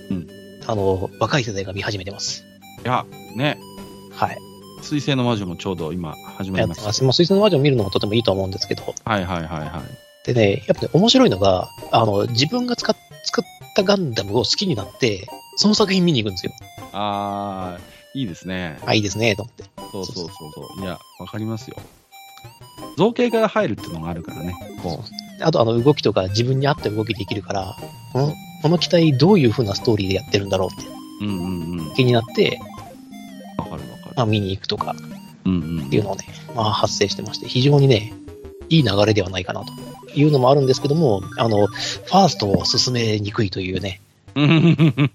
[0.09, 0.28] うん
[0.65, 2.43] あの、若い世代が見始めてます。
[2.84, 3.05] いや、
[3.36, 3.59] ね。
[4.16, 4.38] はい。
[4.82, 6.88] 水星の魔女もちょうど今始まりました。
[6.88, 9.84] や水星の魔女を見るのもとてもいいと思うんですけど、はいはいはいは
[10.26, 10.26] い。
[10.26, 13.43] でね、やっぱね、面白いのが、あの、自分が使っ作っ
[13.76, 16.51] たガンダムを好きになって、その作品見に行くんですよ。
[16.91, 18.80] あー、いいですね。
[18.86, 19.64] あ、いいですね、と思って。
[19.91, 20.82] そうそうそうそう。
[20.82, 21.78] いや、わかりますよ。
[22.97, 24.53] 造形から入るっていうのがあるからね。
[24.82, 25.03] こ
[25.41, 27.76] あと、あの、動きとか自分に合った動きできるから、
[28.11, 31.28] このこの機体どういう風なストーリーでやってるんだろうってう。
[31.28, 31.93] うんうんうん。
[31.95, 32.59] 気になって。
[34.16, 34.95] まあ、見に行くとか
[35.45, 38.14] うんうんっていうのをね、まあ、発生してまして、非常にね、
[38.70, 39.74] いい流れではないかなと
[40.16, 44.01] いうのもあるんですけども、あの、ファーストを進めにくいというね、
[44.36, 45.11] うん。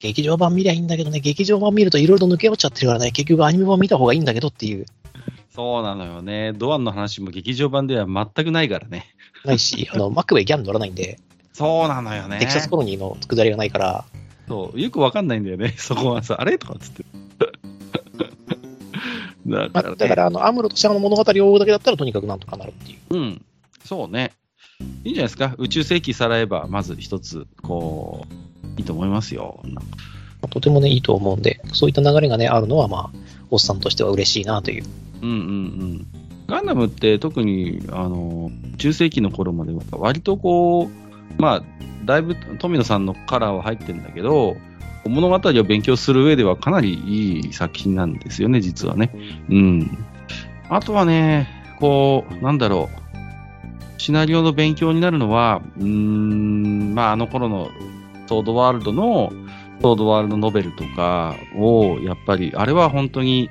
[0.00, 4.86] 劇場版見りゃいいんだけどね、劇場版見るといろいろと抜け落ちちゃってるからね、結局アニメ版見た方がいいんだけどっていう、
[5.54, 6.52] そうなのよね。
[6.52, 9.06] ドアンの話も劇場版では全くないからね。
[9.44, 11.18] ないし、あの、マックベイギャン乗らないんで、
[11.52, 14.04] そうなのよねテキサスコロニーのくだりがないから、
[14.48, 14.80] そう。
[14.80, 15.74] よくわかんないんだよね。
[15.76, 16.58] そこはさ、あれ？
[16.58, 17.04] とかっつって。
[19.50, 19.96] だまあ、から、ね。
[19.96, 23.14] だから、あの、アムロとシャアの物語を追うだけだったらとにかくなんとかなるっていう。
[23.14, 23.44] うん。
[23.84, 24.32] そうね。
[25.04, 25.54] いいんじゃないですか。
[25.58, 29.60] 宇宙世紀さらえば、まず一つ、こう、いいと思いますよ。
[30.50, 33.18] とてもね、いいと思うんで、そういった流れがね、あるのは、まあ、
[33.50, 34.84] おっさんとしては嬉しいなという。
[35.22, 36.06] うんうんうん。
[36.46, 40.90] ガンダムって特に、あの、中世紀の頃までは割とこ
[41.38, 41.62] う、まあ、
[42.04, 44.56] だいぶ富野さんのカラーは入ってるんだけど、
[45.06, 49.10] 物語を勉強する上ではかなりいい作品なんですよね、実はね。
[49.48, 49.98] うん。
[50.68, 51.48] あとはね、
[51.80, 53.00] こう、なんだろう。
[53.98, 57.70] シナリオの勉強になるのは、うーん、まあ、あの頃の
[58.26, 59.32] ソードワールドの、
[59.82, 63.50] ソードワールドノベルとかを、やっぱり、あれは本当に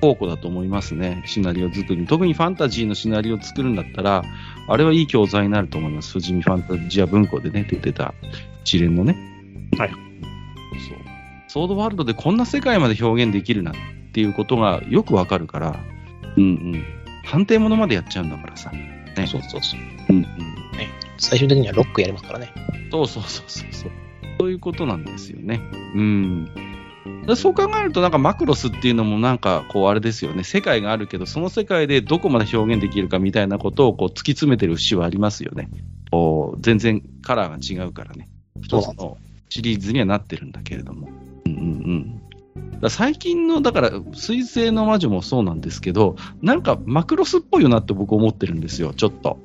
[0.00, 2.06] 宝庫だと思いますね、シナリオ作り。
[2.06, 4.22] 特にファンタジーのシナリオを作るんだったら、
[4.68, 6.12] あれはいい教材になると思います。
[6.12, 8.14] 富士見ファンタジア文庫でね、出てた
[8.64, 9.16] 一連のね。
[9.78, 10.11] はい
[10.80, 10.98] そう。
[11.48, 13.74] ソードワールドでこんな世界まで表現できるなっ
[14.12, 15.80] ていうことがよくわかるから、
[16.36, 16.84] うんうん。
[17.24, 18.70] 判定ものまでやっちゃうんだからさ。
[18.70, 19.26] ね。
[19.26, 19.80] そうそうそう。
[20.10, 20.26] うんうん。
[21.18, 22.52] 最終的にはロックやりますからね。
[22.90, 23.90] そうそうそうそうそう。
[24.40, 25.60] そういうことなんですよね。
[25.94, 26.50] うん。
[27.26, 30.42] だそう考えると、なんかマクロスっていうのもなんかこうあれですよね。
[30.42, 35.68] 世界があるけど、その世界でどこまで表現できるかみたいなことをこう突き詰めてる節はありますよね。
[36.10, 38.28] こう全然カラーが違うからね。
[38.60, 39.16] 一つの
[39.52, 41.08] シリーズにはなってるんだけれども。
[41.44, 41.64] うんうんう
[42.78, 42.80] ん。
[42.80, 49.38] だ最近の、だから、水星の魔女もそうなんですけど、なんかマクロスっぽいよなって僕思ってるんですよ、ちょっと。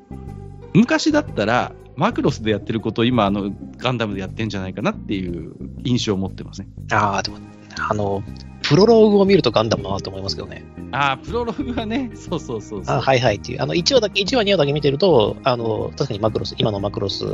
[0.74, 5.54] 昔だったら、マクロスでやってることを今、あの、ガンダムでやってんじゃないかなっていう
[5.84, 6.70] 印象を持ってますね。
[6.92, 7.40] ああ、でも、
[7.78, 8.24] あの、
[8.64, 10.64] プロローグを見るとガンダムだなと思いますけどね。
[10.94, 12.84] ああ、プロローグはね、そうそうそう。
[12.86, 13.62] あはいはいっていう。
[13.62, 17.26] あの、1話だけ、1話、2話だけ見てると、あの、確かにマクロス、今のマクロス、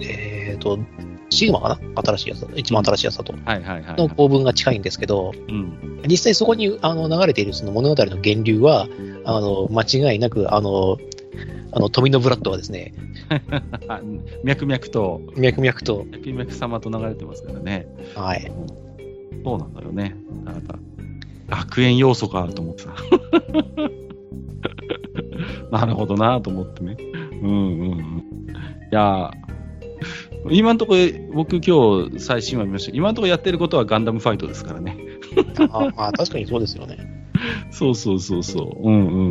[0.00, 0.78] えっ、と、
[1.30, 2.02] シグマかな？
[2.02, 3.32] 新しいやつだ一番新しいやつだと。
[3.32, 6.02] はいはいはい、の構文が近いんですけど、うん。
[6.08, 8.88] 実際そこにあの流れているその物語の源流は、
[9.24, 10.98] あの、間違いなく、あの、
[11.72, 12.94] あの、富のブラッドはですね、
[13.88, 14.00] あ
[14.42, 17.86] 脈々と、脈々と、脈々様と流れてますからね。
[18.14, 18.50] はい。
[19.44, 20.16] そうなんだよね。
[20.44, 20.60] だか
[21.48, 22.94] ら楽園要素かと思ってさ。
[25.70, 26.96] なるほどなと思ってね。
[27.42, 27.98] うんうんうん。
[28.90, 29.47] いやー
[30.50, 31.00] 今のところ、
[31.34, 34.96] 僕今日最新話見ました今のところやってることはガンダムファイトですからね。
[35.70, 37.26] あまあ、確かにそうですよね。
[37.70, 38.88] そうそうそうそう。
[38.88, 39.30] うんうん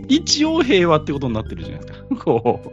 [0.00, 0.06] ん。
[0.08, 2.06] 一応平和ってことになってるじゃないですか。
[2.24, 2.68] こう。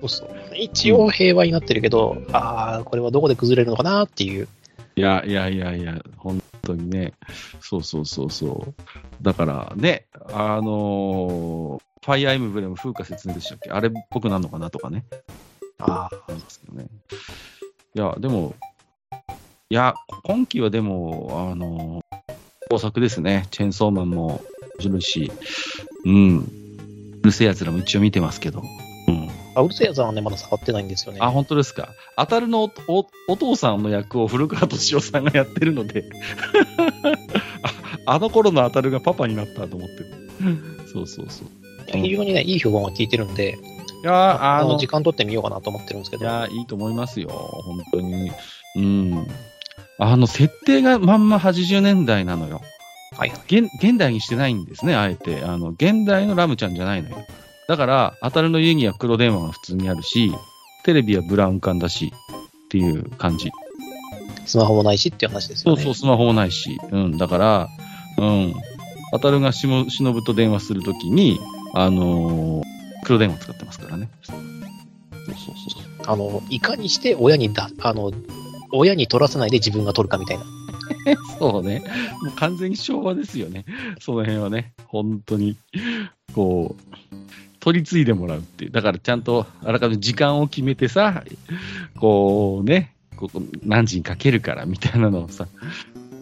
[0.00, 4.48] そうそう一応平和になってるけど、ああ、これはどこで崩れるのかなっていう。
[4.96, 7.12] いやいやいやいや、本当にね。
[7.60, 8.74] そうそうそうそう。
[9.22, 13.70] だからね、あのーファイアーエムブレム風化説明でしたっけ？
[13.70, 15.04] あれっぽくなるのかなとかね。
[15.78, 16.86] あありますけどね。
[17.94, 18.54] いや、でも、
[19.70, 22.08] いや、今期はでも、あのー
[22.70, 23.46] 豊作ですね。
[23.50, 24.40] チェーンソーマンも面
[24.80, 25.32] 白いし、
[26.04, 26.38] うん。
[27.22, 28.62] うるせえやつらも一応見てますけど。
[29.08, 29.28] うん。
[29.54, 31.18] あ、うるせえやつはね、まだ触ってないんですよね。
[31.22, 31.88] あ、本当ですか。
[32.16, 36.04] 当たるのおおお父さんの役を古川敏夫さんがやってるので
[38.04, 40.06] あ、あの頃の当たるがパパになったと思ってる。
[40.92, 41.48] そうそうそう。
[41.92, 43.58] 非常にね、いい評判は聞いてるんで、
[44.02, 46.24] いやーあの、時間取ってみようかなと思ってるんですけど。
[46.24, 47.28] いやーいいと思いますよ。
[47.28, 48.30] 本当に。
[48.76, 49.26] うん。
[49.98, 52.60] あの、設定がまんま80年代なのよ。
[53.16, 53.58] はいはい。
[53.60, 55.42] 現現代にしてないんですね、あえて。
[55.42, 57.26] あの、現代のラムちゃんじゃないのよ。
[57.66, 60.32] だから、当たるの家には黒電話が普通にあるし、
[60.84, 62.12] テレビはブラウン管だし、
[62.66, 63.50] っていう感じ。
[64.46, 65.82] スマホもないしっていう話ですよね。
[65.82, 66.78] そうそう、スマホもないし。
[66.92, 67.68] うん、だから、
[68.18, 68.54] うん。
[69.12, 71.40] 当たるがしも、しのぶと電話するときに、
[71.74, 74.10] あのー黒電話使ってますからね。
[74.24, 74.36] そう
[75.34, 75.82] そうそう。
[76.06, 78.12] あの、いかにして親にだ、あの、
[78.72, 80.44] 親に取らせないで自分が取るかみたいな。
[81.38, 81.82] そうね。
[82.22, 83.64] もう完全に昭和ですよね。
[84.00, 84.72] その辺はね。
[84.86, 85.56] 本当に。
[86.34, 87.16] こう、
[87.60, 88.70] 取り継いでもらうっていう。
[88.70, 91.24] だからちゃんとあらかじめ時間を決めてさ、
[91.96, 95.48] こうね、ここ何時にかけるからみたいなのをさ、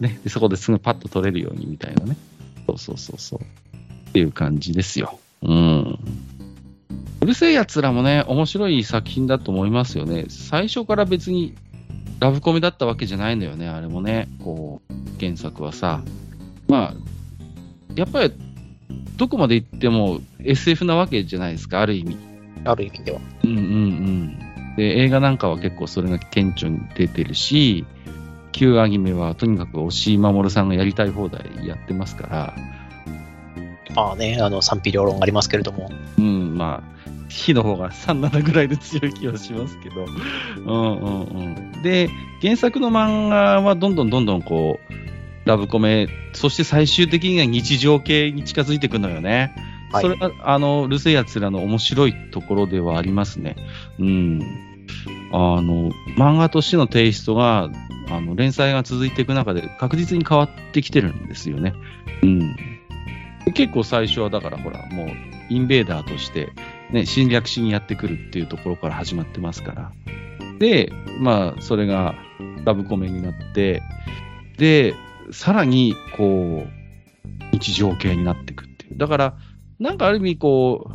[0.01, 2.17] ね、でそこですぐパッと取れるようにみたいなね。
[2.67, 3.41] そうそうそうそう。
[3.41, 5.19] っていう感じですよ。
[5.47, 5.99] うん。
[7.23, 10.27] うるせえ奴らもね、面白い作品だと思いますよね。
[10.29, 11.55] 最初から別に
[12.21, 14.29] ラブコメだったわけじゃないんだよね、あれもね。
[14.43, 16.03] こう、原作はさ。
[16.69, 16.95] まあ、
[17.95, 18.33] やっぱり、
[19.17, 22.17] どこまで行っても SF なわけじゃないですか、ある意味。
[22.65, 23.21] ある意味では。
[23.45, 24.77] うんうんうん。
[24.77, 27.85] で、映画なんかは結構それが顕著に出てるし、
[28.53, 32.55] 旧アニメはとにかく押井守さんがやりたい放題やってますから、
[33.97, 35.91] まあね、あの、賛否両論ありますけれども。
[36.19, 36.97] うん、まあ、
[37.29, 41.83] 火の方が3、7ぐらいで強い気はしますけど、うんうんうん。
[41.83, 42.11] で、
[42.43, 49.55] 原作の漫画はどんどんどんどんこう、ラブコメ、そして最終的には日常系に近づいていくのよね。
[49.57, 53.57] はいそれが、あの、ルセやつらの面白いところではありますね。
[53.99, 54.43] うん。
[55.33, 57.71] あの、漫画としてのテイストが、
[58.11, 61.73] あの、連載が続いていく中で確実に変わってきてるんですよね。
[62.23, 62.76] うん。
[63.55, 65.09] 結構最初はだからほら、もう、
[65.49, 66.49] インベーダーとして、
[66.91, 69.93] ね、侵略しにやってくるっていうところから始まってますから。
[70.59, 72.15] で、まあ、それが
[72.65, 73.83] ラブコメになって、
[74.59, 74.95] で、
[75.31, 76.77] さらに、こう、
[77.53, 78.99] 日常系になっていくっていう。
[78.99, 79.35] だから、
[79.79, 80.91] なんかある意味、こ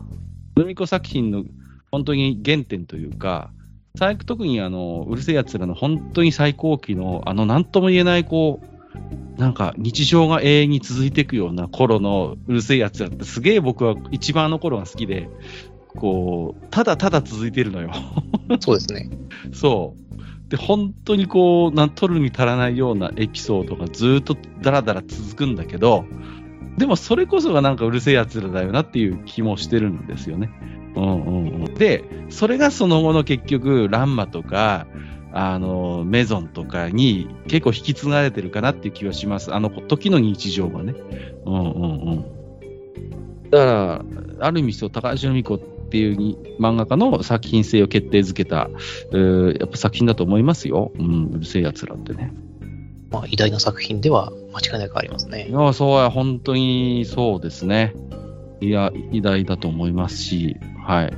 [0.56, 1.44] う、ルミコ作品の
[1.92, 3.52] 本当に原点というか、
[3.98, 8.71] 最特にあの、うるせえ奴らの本当に最高期の、あの、なんとも言えない、こう、
[9.38, 15.30] なんか日常が永遠に続いていくような頃のうるせえ奴らってすげえ僕は一番あの頃が好きで、
[15.88, 17.92] こう、ただただ続いてるのよ。
[18.60, 19.10] そうですね。
[19.52, 20.50] そう。
[20.50, 26.06] で、本当にこう、なん取るに足らないようなエピソードがずっとダラダラ続くんだけど、
[26.78, 30.50] でもそれこそがなんかうるせえ奴らだよなっていう気もしてるんですよね。
[30.96, 31.74] うんうんうん。
[31.76, 34.88] で、それがその後の結局、ランマとか、
[35.34, 39.54] あの、メゾンとかに結構引き継がれてるかなっていう気はします。
[39.54, 40.96] あの時の日常がね。
[41.46, 43.50] うんうんうん。
[43.50, 44.06] だから、
[44.48, 45.60] ある意味そう、高橋留美子っ
[45.90, 46.18] ていう
[46.60, 48.70] 漫画家の作品性を決定づけた、
[49.12, 50.92] えー、やっぱ作品だと思いますよ。
[50.98, 52.34] うん、うるせえ奴らってね。
[53.12, 55.48] まあ、偉大な作品では間違いなくありますね。
[55.50, 57.94] いや、そうや、本当にそうですね。
[58.62, 60.56] いや、偉大だと思いますし、
[60.86, 61.14] はい。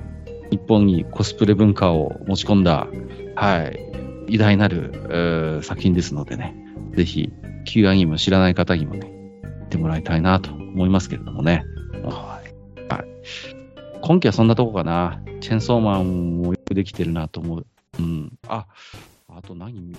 [0.49, 2.87] 日本にコスプレ文化を持ち込んだ、
[3.35, 3.92] はい、
[4.33, 6.55] 偉大なる、作品ですのでね、
[6.95, 7.31] ぜひ、
[7.65, 9.11] 旧アニメを知らない方にもね、
[9.61, 11.63] 見てもらいたいなと思いますけれどもね。
[12.03, 12.91] はい。
[12.91, 13.05] はい、
[14.01, 15.21] 今期はそんなとこかな。
[15.39, 17.65] チェンソーマンもよくできてるなと思う。
[17.99, 18.33] うん。
[18.47, 18.65] あ、
[19.27, 19.95] あと何